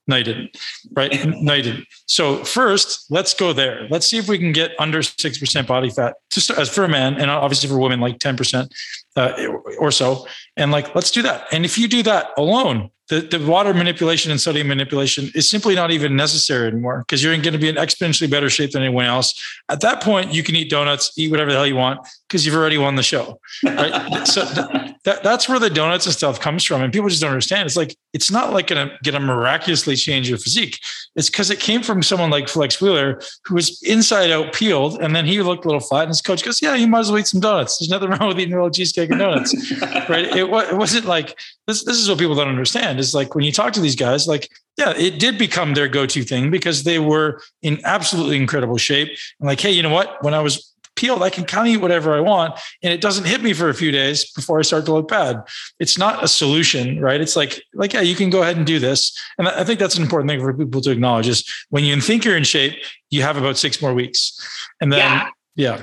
[0.08, 0.58] No, you didn't.
[0.94, 1.26] Right?
[1.42, 1.86] no, you didn't.
[2.06, 3.88] So first, let's go there.
[3.90, 6.90] Let's see if we can get under six percent body fat, just as for a
[6.90, 8.74] man, and obviously for women, like ten percent
[9.16, 9.34] uh,
[9.80, 10.28] or so.
[10.56, 11.48] And like, let's do that.
[11.52, 15.76] And if you do that alone, the, the water manipulation and sodium manipulation is simply
[15.76, 19.06] not even necessary anymore because you're going to be in exponentially better shape than anyone
[19.06, 19.34] else.
[19.70, 22.56] At that point, you can eat donuts, eat whatever the hell you want because you've
[22.56, 23.40] already won the show.
[23.64, 24.28] Right?
[24.28, 26.82] so th- that, that's where the donuts and stuff comes from.
[26.82, 27.66] And people just don't understand.
[27.66, 30.82] It's like, it's not like going to get a miraculously change your physique.
[31.16, 35.00] It's because it came from someone like Flex Wheeler, who was inside out peeled.
[35.02, 36.02] And then he looked a little flat.
[36.02, 37.78] And his coach goes, Yeah, you might as well eat some donuts.
[37.78, 39.56] There's nothing wrong with eating a little cheesecake and donuts.
[40.10, 40.26] right.
[40.26, 41.86] It, it wasn't like this.
[41.86, 43.00] This is what people don't understand.
[43.00, 46.06] Is like when you talk to these guys, like, yeah, it did become their go
[46.06, 49.08] to thing because they were in absolutely incredible shape.
[49.40, 50.22] And like, hey, you know what?
[50.22, 51.24] When I was peeled.
[51.24, 53.74] I can kind of eat whatever I want, and it doesn't hit me for a
[53.74, 55.42] few days before I start to look bad.
[55.80, 57.22] It's not a solution, right?
[57.22, 59.96] It's like, like yeah, you can go ahead and do this, and I think that's
[59.96, 61.28] an important thing for people to acknowledge.
[61.28, 62.78] Is when you think you're in shape,
[63.10, 64.38] you have about six more weeks,
[64.82, 65.76] and then yeah, yeah.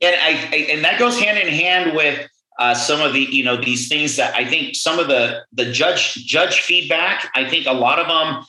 [0.00, 2.28] and I, I and that goes hand in hand with
[2.58, 5.70] uh, some of the you know these things that I think some of the the
[5.70, 7.30] judge judge feedback.
[7.34, 8.44] I think a lot of them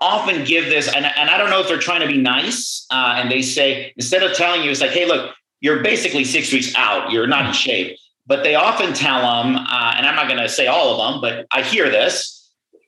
[0.00, 3.14] often give this, and, and I don't know if they're trying to be nice, uh,
[3.16, 6.74] and they say, instead of telling you, it's like, hey, look, you're basically six weeks
[6.74, 7.96] out, you're not in shape.
[8.26, 11.20] But they often tell them, uh, and I'm not going to say all of them,
[11.20, 12.42] but I hear this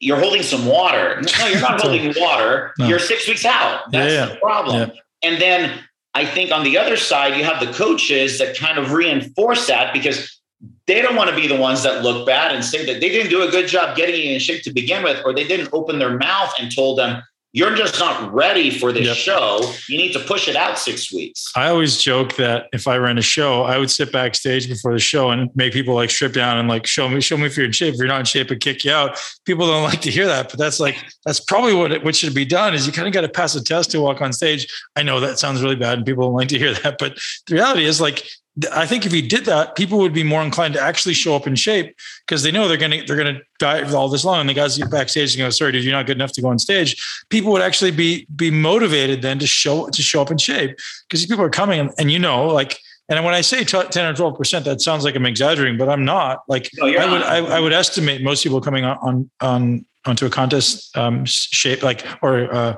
[0.05, 1.23] you're holding some water.
[1.23, 2.73] No, you're not holding water.
[2.79, 2.87] No.
[2.87, 3.91] You're six weeks out.
[3.91, 4.35] That's yeah, yeah.
[4.35, 4.91] the problem.
[4.91, 5.31] Yeah.
[5.31, 5.81] And then
[6.13, 9.93] I think on the other side, you have the coaches that kind of reinforce that
[9.93, 10.41] because
[10.87, 13.31] they don't want to be the ones that look bad and say that they didn't
[13.31, 15.99] do a good job getting you in shape to begin with, or they didn't open
[15.99, 17.23] their mouth and told them,
[17.55, 19.17] you're just not ready for this yep.
[19.17, 19.61] show.
[19.89, 21.53] You need to push it out six weeks.
[21.55, 24.99] I always joke that if I ran a show, I would sit backstage before the
[24.99, 27.65] show and make people like strip down and like show me, show me if you're
[27.65, 27.95] in shape.
[27.95, 29.21] If you're not in shape, and kick you out.
[29.45, 32.35] People don't like to hear that, but that's like that's probably what it, what should
[32.35, 32.75] be done.
[32.75, 34.67] Is you kind of got to pass a test to walk on stage.
[34.97, 37.17] I know that sounds really bad, and people don't like to hear that, but
[37.47, 38.29] the reality is like
[38.71, 41.47] I think if he did that, people would be more inclined to actually show up
[41.47, 41.97] in shape
[42.27, 44.41] because they know they're gonna they're gonna die all this long.
[44.41, 46.49] And the guys get backstage and go, "Sorry, dude, you're not good enough to go
[46.49, 46.97] on stage."
[47.31, 50.79] People would actually be be motivated then to show to show up in shape
[51.09, 52.79] because people are coming and, and you know like.
[53.07, 55.91] And when I say t- ten or twelve percent, that sounds like I'm exaggerating, but
[55.91, 56.43] I'm not.
[56.49, 60.27] Like no, I would I, I, would estimate most people coming on on, on onto
[60.27, 62.77] a contest um, shape, like or uh,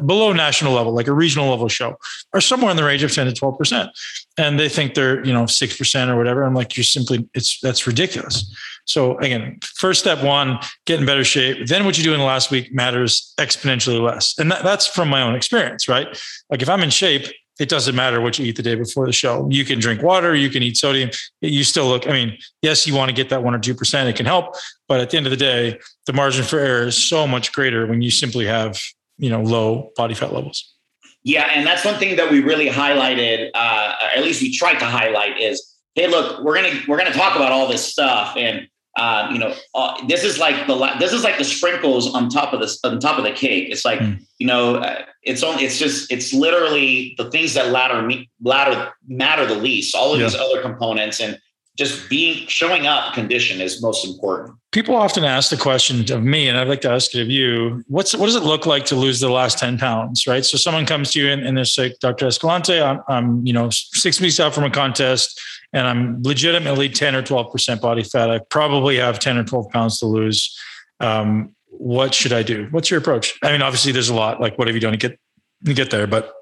[0.00, 1.96] below national level, like a regional level show,
[2.32, 3.90] are somewhere in the range of ten to twelve percent,
[4.36, 6.42] and they think they're you know six percent or whatever.
[6.42, 8.54] I'm like, you're simply it's that's ridiculous.
[8.84, 11.66] So again, first step one, get in better shape.
[11.66, 15.08] Then what you do in the last week matters exponentially less, and that, that's from
[15.08, 16.06] my own experience, right?
[16.50, 17.26] Like if I'm in shape,
[17.58, 19.48] it doesn't matter what you eat the day before the show.
[19.50, 21.10] You can drink water, you can eat sodium.
[21.40, 24.16] You still look, I mean, yes, you want to get that one or 2%, it
[24.16, 24.56] can help.
[24.88, 27.86] But at the end of the day, the margin for error is so much greater
[27.86, 28.78] when you simply have,
[29.18, 30.74] you know, low body fat levels.
[31.22, 31.48] Yeah.
[31.52, 35.40] And that's one thing that we really highlighted, uh, at least we tried to highlight
[35.40, 38.36] is, hey, look, we're going to, we're going to talk about all this stuff.
[38.36, 42.30] And um, you know, uh, this is like the this is like the sprinkles on
[42.30, 43.68] top of this on top of the cake.
[43.70, 44.24] It's like mm.
[44.38, 48.92] you know, uh, it's only it's just it's literally the things that ladder me ladder
[49.06, 49.94] matter the least.
[49.94, 50.26] All of yeah.
[50.26, 51.38] these other components and
[51.76, 54.56] just being showing up condition is most important.
[54.72, 57.84] People often ask the question of me, and I'd like to ask it of you.
[57.88, 60.26] What's what does it look like to lose the last 10 pounds?
[60.26, 60.44] Right.
[60.44, 62.26] So someone comes to you and, and they're like, Dr.
[62.26, 65.38] Escalante, I'm, I'm, you know, six weeks out from a contest
[65.72, 68.30] and I'm legitimately 10 or 12% body fat.
[68.30, 70.56] I probably have 10 or 12 pounds to lose.
[71.00, 72.68] Um, what should I do?
[72.70, 73.38] What's your approach?
[73.42, 75.18] I mean, obviously there's a lot, like what have you done to get,
[75.64, 76.32] to get there, but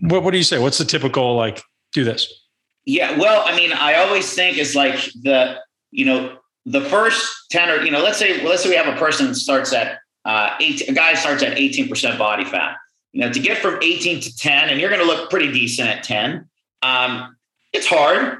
[0.00, 0.58] what, what do you say?
[0.58, 1.62] What's the typical, like,
[1.92, 2.44] do this?
[2.84, 3.18] Yeah.
[3.18, 5.58] Well, I mean, I always think it's like the,
[5.90, 8.98] you know, the first 10 or, you know, let's say, let's say we have a
[8.98, 12.76] person starts at uh, a guy starts at 18% body fat,
[13.12, 15.88] you know, to get from 18 to 10, and you're going to look pretty decent
[15.88, 16.48] at 10.
[16.82, 17.36] Um,
[17.72, 18.38] it's hard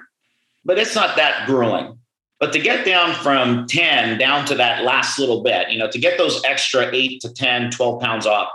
[0.70, 1.98] but it's not that grueling.
[2.38, 5.98] But to get down from 10 down to that last little bit, you know, to
[5.98, 8.50] get those extra eight to 10, 12 pounds off,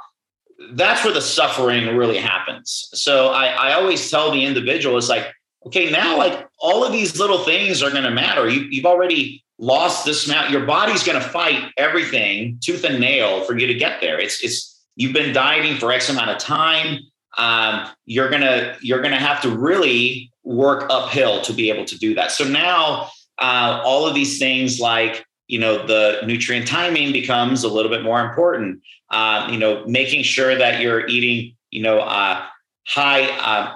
[0.75, 2.87] that's where the suffering really happens.
[2.93, 5.27] So I, I always tell the individual, it's like,
[5.65, 8.47] okay, now like all of these little things are going to matter.
[8.47, 10.51] You, you've already lost this amount.
[10.51, 14.17] Your body's going to fight everything tooth and nail for you to get there.
[14.21, 16.99] It's, it's, you've been dieting for X amount of time.
[17.37, 22.13] Um, you're gonna you're gonna have to really work uphill to be able to do
[22.15, 22.31] that.
[22.31, 27.67] So now uh, all of these things like you know the nutrient timing becomes a
[27.67, 28.81] little bit more important.
[29.11, 32.43] Uh, you know, making sure that you're eating you know uh,
[32.87, 33.75] high uh,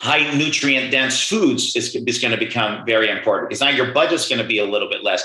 [0.00, 4.28] high nutrient dense foods is, is going to become very important because now your budget's
[4.28, 5.24] going to be a little bit less.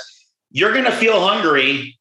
[0.50, 1.98] You're going to feel hungry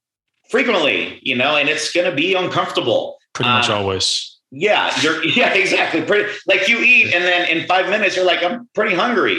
[0.49, 3.17] frequently, you know, and it's going to be uncomfortable.
[3.33, 4.30] Pretty much um, always.
[4.51, 6.01] Yeah, you're yeah, exactly.
[6.01, 9.37] Pretty like you eat and then in five minutes you're like, I'm pretty hungry.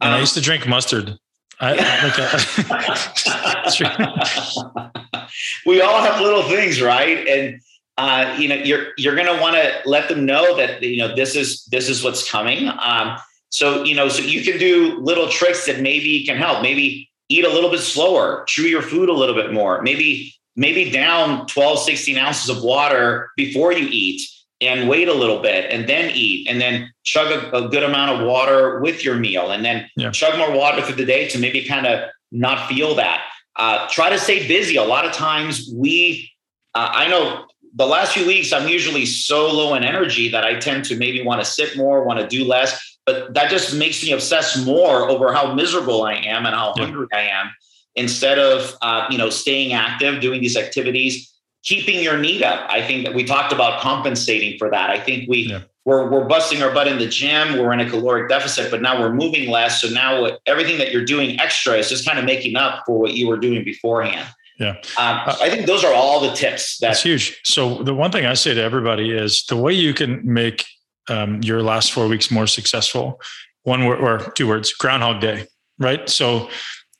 [0.00, 1.18] And um, I used to drink mustard.
[1.60, 1.74] I,
[5.14, 5.28] like
[5.66, 7.26] we all have little things, right?
[7.28, 7.60] And
[7.98, 11.36] uh, you know, you're you're gonna want to let them know that you know this
[11.36, 12.68] is this is what's coming.
[12.68, 13.16] Um,
[13.50, 16.62] so you know, so you can do little tricks that maybe can help.
[16.62, 20.90] Maybe eat a little bit slower, chew your food a little bit more, maybe maybe
[20.90, 24.20] down 12, 16 ounces of water before you eat
[24.62, 28.10] and wait a little bit and then eat and then chug a, a good amount
[28.10, 30.10] of water with your meal and then yeah.
[30.10, 33.24] chug more water through the day to maybe kind of not feel that.
[33.56, 34.76] Uh, try to stay busy.
[34.76, 36.30] A lot of times we,
[36.74, 37.44] uh, I know
[37.74, 41.22] the last few weeks, I'm usually so low in energy that I tend to maybe
[41.22, 42.98] want to sit more, want to do less.
[43.04, 46.84] But that just makes me obsess more over how miserable I am and how yeah.
[46.84, 47.50] hungry I am
[47.94, 51.31] instead of uh, you know staying active, doing these activities,
[51.62, 52.68] keeping your NEAT up.
[52.68, 54.90] I think that we talked about compensating for that.
[54.90, 55.62] I think we yeah.
[55.84, 57.58] we're we're busting our butt in the gym.
[57.58, 59.80] We're in a caloric deficit, but now we're moving less.
[59.80, 62.98] So now what, everything that you're doing extra is just kind of making up for
[62.98, 64.28] what you were doing beforehand.
[64.58, 64.76] Yeah.
[64.98, 66.78] Um, I think those are all the tips.
[66.78, 67.40] That- that's huge.
[67.44, 70.66] So the one thing I say to everybody is the way you can make
[71.08, 73.20] um, your last four weeks more successful,
[73.64, 75.46] one word or two words, Groundhog Day,
[75.78, 76.08] right?
[76.08, 76.48] So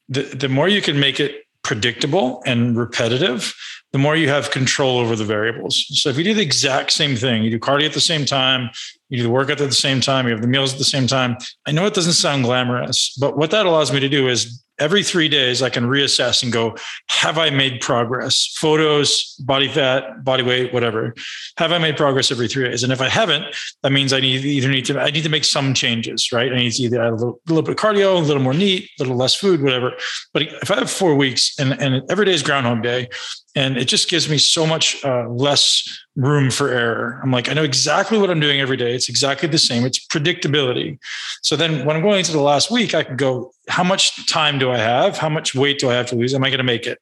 [0.09, 3.55] the the more you can make it predictable and repetitive,
[3.93, 5.85] the more you have control over the variables.
[5.91, 8.71] So if you do the exact same thing, you do cardio at the same time,
[9.11, 11.07] you do the workout at the same time, you have the meals at the same
[11.07, 11.37] time.
[11.67, 15.05] I know it doesn't sound glamorous, but what that allows me to do is every
[15.05, 16.77] three days I can reassess and go,
[17.09, 18.53] have I made progress?
[18.59, 21.15] Photos, body fat, body weight, whatever.
[21.57, 22.83] Have I made progress every three days?
[22.83, 23.45] And if I haven't,
[23.85, 26.53] that means I need either need to I need to make some changes, right?
[26.53, 28.91] I need to either add a little, little bit of cardio, a little more NEAT,
[28.99, 29.93] a little less food, whatever.
[30.35, 33.09] But if I have four weeks and, and every day is Groundhog Day,
[33.55, 37.19] and it just gives me so much uh, less room for error.
[37.23, 38.95] I'm like, I know exactly what I'm doing every day.
[38.95, 39.85] It's exactly the same.
[39.85, 40.99] It's predictability.
[41.43, 44.59] So then when I'm going into the last week, I can go, how much time
[44.59, 45.17] do I have?
[45.17, 46.35] How much weight do I have to lose?
[46.35, 46.99] Am I going to make it?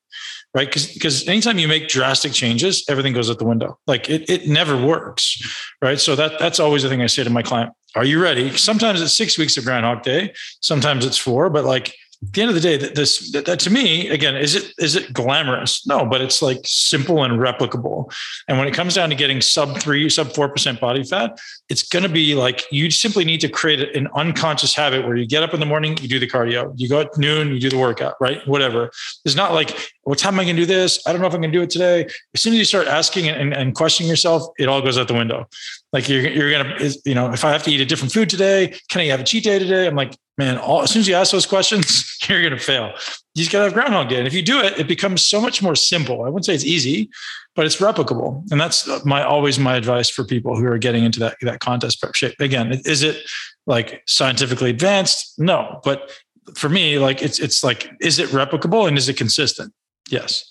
[0.53, 0.67] Right.
[0.67, 3.79] Because because anytime you make drastic changes, everything goes out the window.
[3.87, 5.41] Like it, it never works.
[5.81, 6.01] Right.
[6.01, 7.73] So that that's always the thing I say to my client.
[7.95, 8.57] Are you ready?
[8.57, 10.33] Sometimes it's six weeks of Groundhog Day.
[10.61, 13.61] Sometimes it's four, but like at the end of the day, that this that, that,
[13.61, 15.87] to me, again, is it is it glamorous?
[15.87, 18.13] No, but it's like simple and replicable.
[18.47, 21.39] And when it comes down to getting sub three, sub four percent body fat,
[21.71, 25.25] it's going to be like you simply need to create an unconscious habit where you
[25.25, 27.71] get up in the morning, you do the cardio, you go at noon, you do
[27.71, 28.47] the workout, right?
[28.47, 28.91] Whatever.
[29.25, 31.01] It's not like what time am I going to do this?
[31.07, 32.07] I don't know if I'm going to do it today.
[32.35, 35.15] As soon as you start asking and, and questioning yourself, it all goes out the
[35.15, 35.49] window.
[35.93, 38.29] Like you're, you're going to, you know, if I have to eat a different food
[38.29, 39.87] today, can I have a cheat day today?
[39.87, 42.93] I'm like, man, all, as soon as you ask those questions, you're going to fail.
[43.35, 44.19] You just got to have Groundhog Day.
[44.19, 46.25] And if you do it, it becomes so much more simple.
[46.25, 47.11] I wouldn't say it's easy,
[47.55, 48.51] but it's replicable.
[48.51, 52.01] And that's my always my advice for people who are getting into that, that contest
[52.01, 52.35] prep shape.
[52.41, 53.23] Again, is it
[53.67, 55.39] like scientifically advanced?
[55.39, 56.11] No, but
[56.55, 59.73] for me, like it's, it's like, is it replicable and is it consistent?
[60.09, 60.51] Yes.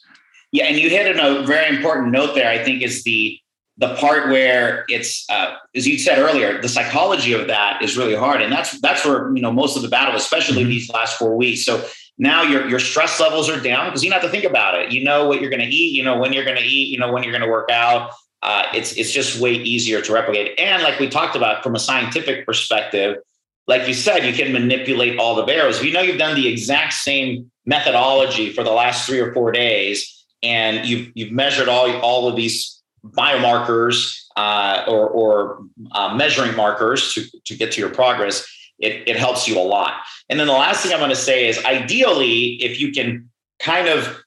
[0.51, 2.49] Yeah, and you hit on a very important note there.
[2.49, 3.39] I think is the
[3.79, 8.15] the part where it's uh, as you said earlier, the psychology of that is really
[8.15, 10.69] hard, and that's that's where you know most of the battle, especially mm-hmm.
[10.69, 11.65] these last four weeks.
[11.65, 11.85] So
[12.17, 14.91] now your your stress levels are down because you don't have to think about it.
[14.91, 15.97] You know what you're going to eat.
[15.97, 16.89] You know when you're going to eat.
[16.89, 18.11] You know when you're going to work out.
[18.41, 20.59] Uh, it's it's just way easier to replicate.
[20.59, 23.17] And like we talked about from a scientific perspective,
[23.65, 25.77] like you said, you can manipulate all the variables.
[25.77, 29.53] If you know you've done the exact same methodology for the last three or four
[29.53, 36.55] days, and you've you've measured all all of these biomarkers uh, or, or uh, measuring
[36.55, 38.45] markers to, to get to your progress,
[38.79, 39.93] it, it helps you a lot.
[40.29, 43.29] And then the last thing I'm going to say is ideally, if you can
[43.59, 44.21] kind of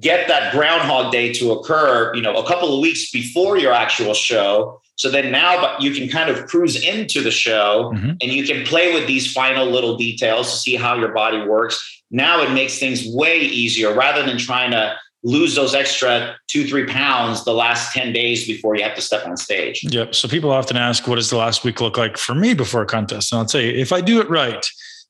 [0.00, 4.14] get that groundhog day to occur, you know, a couple of weeks before your actual
[4.14, 4.80] show.
[4.96, 8.10] So then now you can kind of cruise into the show mm-hmm.
[8.20, 11.98] and you can play with these final little details to see how your body works
[12.10, 14.94] now it makes things way easier rather than trying to
[15.24, 19.26] lose those extra two, three pounds the last 10 days before you have to step
[19.26, 19.84] on stage.
[19.84, 20.14] Yep.
[20.14, 22.86] So people often ask, what does the last week look like for me before a
[22.86, 23.32] contest?
[23.32, 24.64] And I'll tell you, if I do it right,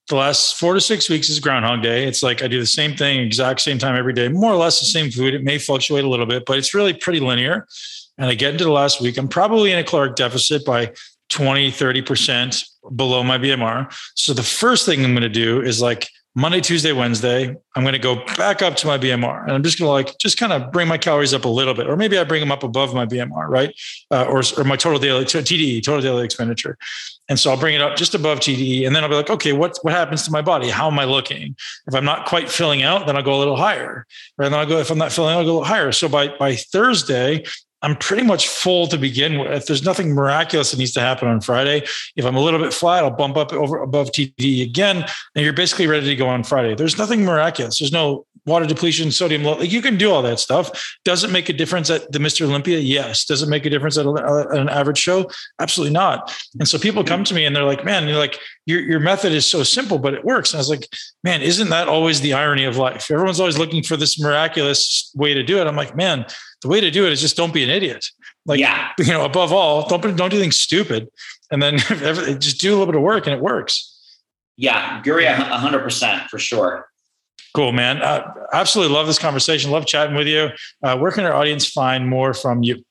[0.09, 2.07] the last four to six weeks is Groundhog Day.
[2.07, 4.81] It's like I do the same thing, exact same time every day, more or less
[4.81, 5.35] the same food.
[5.35, 7.67] It may fluctuate a little bit, but it's really pretty linear.
[8.17, 10.93] And I get into the last week, I'm probably in a caloric deficit by
[11.29, 12.65] 20, 30%
[12.97, 13.93] below my BMR.
[14.15, 17.95] So the first thing I'm going to do is like Monday, Tuesday, Wednesday, I'm going
[17.95, 20.53] to go back up to my BMR and I'm just going to like, just kind
[20.53, 22.95] of bring my calories up a little bit, or maybe I bring them up above
[22.95, 23.75] my BMR, right?
[24.13, 26.79] Uh, or, or my total daily TDE, total daily expenditure.
[27.29, 28.87] And so I'll bring it up just above TDE.
[28.87, 30.69] And then I'll be like, okay, what, what happens to my body?
[30.69, 31.57] How am I looking?
[31.89, 34.07] If I'm not quite filling out, then I'll go a little higher.
[34.37, 34.47] Right?
[34.47, 35.91] And then I'll go, if I'm not filling out, I'll go a little higher.
[35.91, 37.45] So by, by Thursday,
[37.83, 39.67] I'm pretty much full to begin with.
[39.67, 41.87] There's nothing miraculous that needs to happen on Friday.
[42.17, 45.05] If I'm a little bit flat, I'll bump up over above TD again,
[45.35, 46.75] and you're basically ready to go on Friday.
[46.75, 47.79] There's nothing miraculous.
[47.79, 49.57] There's no water depletion, sodium low.
[49.57, 50.97] Like you can do all that stuff.
[51.05, 52.43] Does it make a difference at the Mr.
[52.43, 52.79] Olympia?
[52.79, 53.25] Yes.
[53.25, 55.31] Does it make a difference at, a, at, an average show?
[55.61, 56.35] Absolutely not.
[56.59, 59.33] And so people come to me and they're like, man, you're like, your, your method
[59.33, 60.53] is so simple, but it works.
[60.53, 60.89] And I was like,
[61.23, 63.11] man, isn't that always the irony of life?
[63.11, 65.67] Everyone's always looking for this miraculous way to do it.
[65.67, 66.27] I'm like, man,
[66.63, 68.07] the way to do it is just don't be an idiot.
[68.47, 68.91] Like, yeah.
[68.99, 71.09] you know, above all, don't, don't do things stupid.
[71.51, 71.79] And then
[72.41, 73.95] just do a little bit of work and it works.
[74.57, 76.89] Yeah, agree hundred percent for sure.
[77.55, 78.03] Cool, man.
[78.03, 79.71] Uh, absolutely love this conversation.
[79.71, 80.49] Love chatting with you.
[80.83, 82.85] Uh, where can our audience find more from you?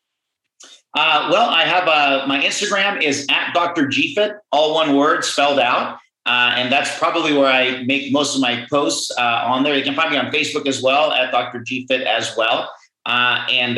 [0.93, 5.99] Uh, well, I have uh, my Instagram is at doctorgfit, all one word spelled out.
[6.25, 9.77] Uh, and that's probably where I make most of my posts uh, on there.
[9.77, 12.69] You can find me on Facebook as well at doctorgfit as well.
[13.07, 13.77] And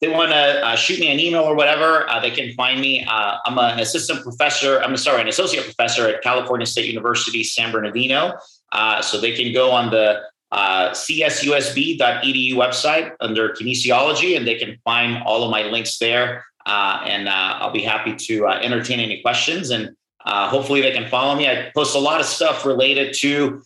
[0.00, 3.06] they want to shoot me an email or whatever, they can find me.
[3.08, 4.80] I'm an assistant professor.
[4.80, 8.38] I'm sorry, an associate professor at California State University, San Bernardino.
[8.72, 10.20] Uh, so they can go on the
[10.52, 16.44] uh, csusb.edu website under kinesiology, and they can find all of my links there.
[16.66, 19.70] Uh, and uh, I'll be happy to uh, entertain any questions.
[19.70, 19.90] And
[20.24, 21.48] uh, hopefully, they can follow me.
[21.48, 23.62] I post a lot of stuff related to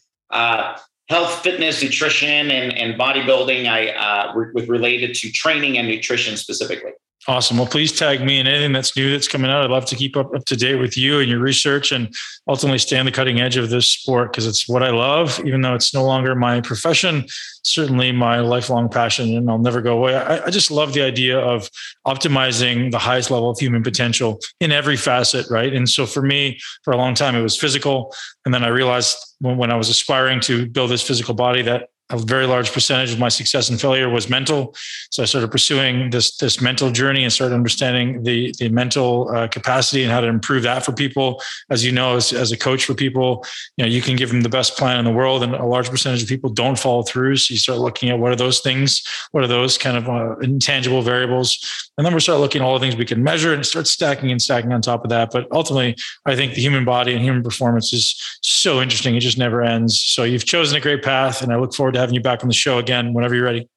[1.09, 3.69] health, fitness, nutrition, and, and bodybuilding.
[3.69, 6.93] I uh, with related to training and nutrition specifically.
[7.27, 7.57] Awesome.
[7.57, 9.65] Well, please tag me in anything that's new that's coming out.
[9.65, 12.15] I'd love to keep up, up to date with you and your research and
[12.47, 15.63] ultimately stay on the cutting edge of this sport because it's what I love, even
[15.63, 17.25] though it's no longer my profession,
[17.63, 20.15] certainly my lifelong passion, and I'll never go away.
[20.15, 21.71] I, I just love the idea of
[22.07, 25.73] optimizing the highest level of human potential in every facet, right?
[25.73, 28.15] And so for me, for a long time, it was physical.
[28.45, 31.89] And then I realized when, when I was aspiring to build this physical body that
[32.11, 34.75] a very large percentage of my success and failure was mental.
[35.11, 39.49] So I started pursuing this this mental journey and started understanding the the mental uh,
[39.49, 41.41] capacity and how to improve that for people.
[41.71, 43.45] As you know, as, as a coach for people,
[43.79, 45.89] you know you can give them the best plan in the world, and a large
[45.89, 47.37] percentage of people don't follow through.
[47.37, 49.03] So you start looking at what are those things,
[49.33, 51.59] what are those kind of uh, intangible variables,
[51.97, 54.31] and then we start looking at all the things we can measure and start stacking
[54.31, 55.31] and stacking on top of that.
[55.33, 55.97] But ultimately,
[56.27, 60.03] I think the human body and human performance is so interesting; it just never ends.
[60.03, 62.49] So you've chosen a great path, and I look forward to having you back on
[62.49, 63.69] the show again whenever you're ready.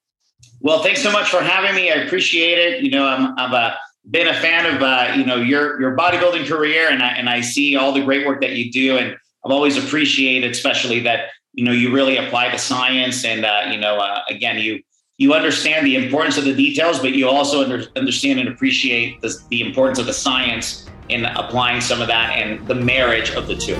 [0.61, 1.91] Well, thanks so much for having me.
[1.91, 2.84] I appreciate it.
[2.84, 3.76] You know, I'm, I've uh,
[4.09, 7.41] been a fan of uh, you know your your bodybuilding career, and I and I
[7.41, 9.15] see all the great work that you do, and
[9.45, 13.78] I've always appreciated, especially that you know you really apply the science, and uh, you
[13.78, 14.82] know, uh, again, you
[15.18, 19.36] you understand the importance of the details, but you also under, understand and appreciate the,
[19.49, 23.55] the importance of the science in applying some of that and the marriage of the
[23.55, 23.76] two.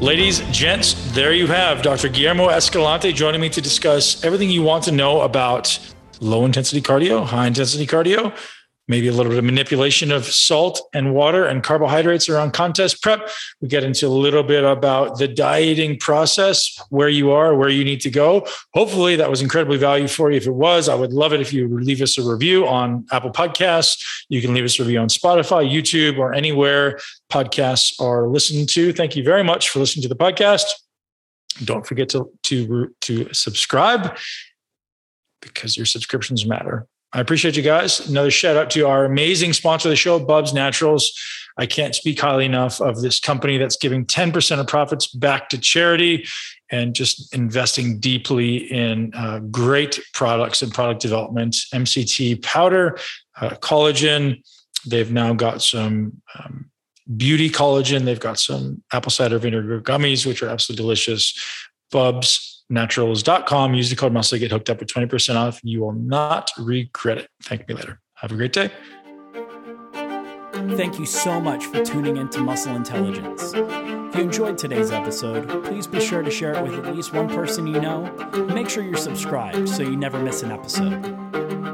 [0.00, 2.08] Ladies, gents, there you have Dr.
[2.08, 5.78] Guillermo Escalante joining me to discuss everything you want to know about
[6.20, 8.36] low intensity cardio, high intensity cardio,
[8.86, 13.28] maybe a little bit of manipulation of salt and water and carbohydrates around contest prep.
[13.60, 17.84] We get into a little bit about the dieting process, where you are, where you
[17.84, 18.46] need to go.
[18.74, 20.36] Hopefully, that was incredibly valuable for you.
[20.36, 23.30] If it was, I would love it if you leave us a review on Apple
[23.30, 24.04] Podcasts.
[24.28, 26.98] You can leave us a review on Spotify, YouTube, or anywhere
[27.32, 28.92] podcasts are listened to.
[28.92, 30.64] Thank you very much for listening to the podcast.
[31.64, 34.16] Don't forget to to to subscribe
[35.40, 36.86] because your subscriptions matter.
[37.14, 38.08] I appreciate you guys.
[38.08, 41.12] Another shout out to our amazing sponsor of the show, Bubs Naturals.
[41.56, 45.58] I can't speak highly enough of this company that's giving 10% of profits back to
[45.58, 46.26] charity
[46.70, 51.54] and just investing deeply in uh, great products and product development.
[51.72, 52.98] MCT powder,
[53.40, 54.42] uh, collagen.
[54.84, 56.68] They've now got some um,
[57.16, 58.04] beauty collagen.
[58.04, 61.32] They've got some apple cider vinegar gummies, which are absolutely delicious.
[61.92, 63.74] Bubs naturals.com.
[63.74, 65.60] Use the code muscle to get hooked up with 20% off.
[65.62, 67.28] You will not regret it.
[67.42, 68.00] Thank me later.
[68.16, 68.70] Have a great day.
[70.76, 73.52] Thank you so much for tuning in to Muscle Intelligence.
[73.54, 77.28] If you enjoyed today's episode, please be sure to share it with at least one
[77.28, 78.10] person you know.
[78.54, 81.73] Make sure you're subscribed so you never miss an episode.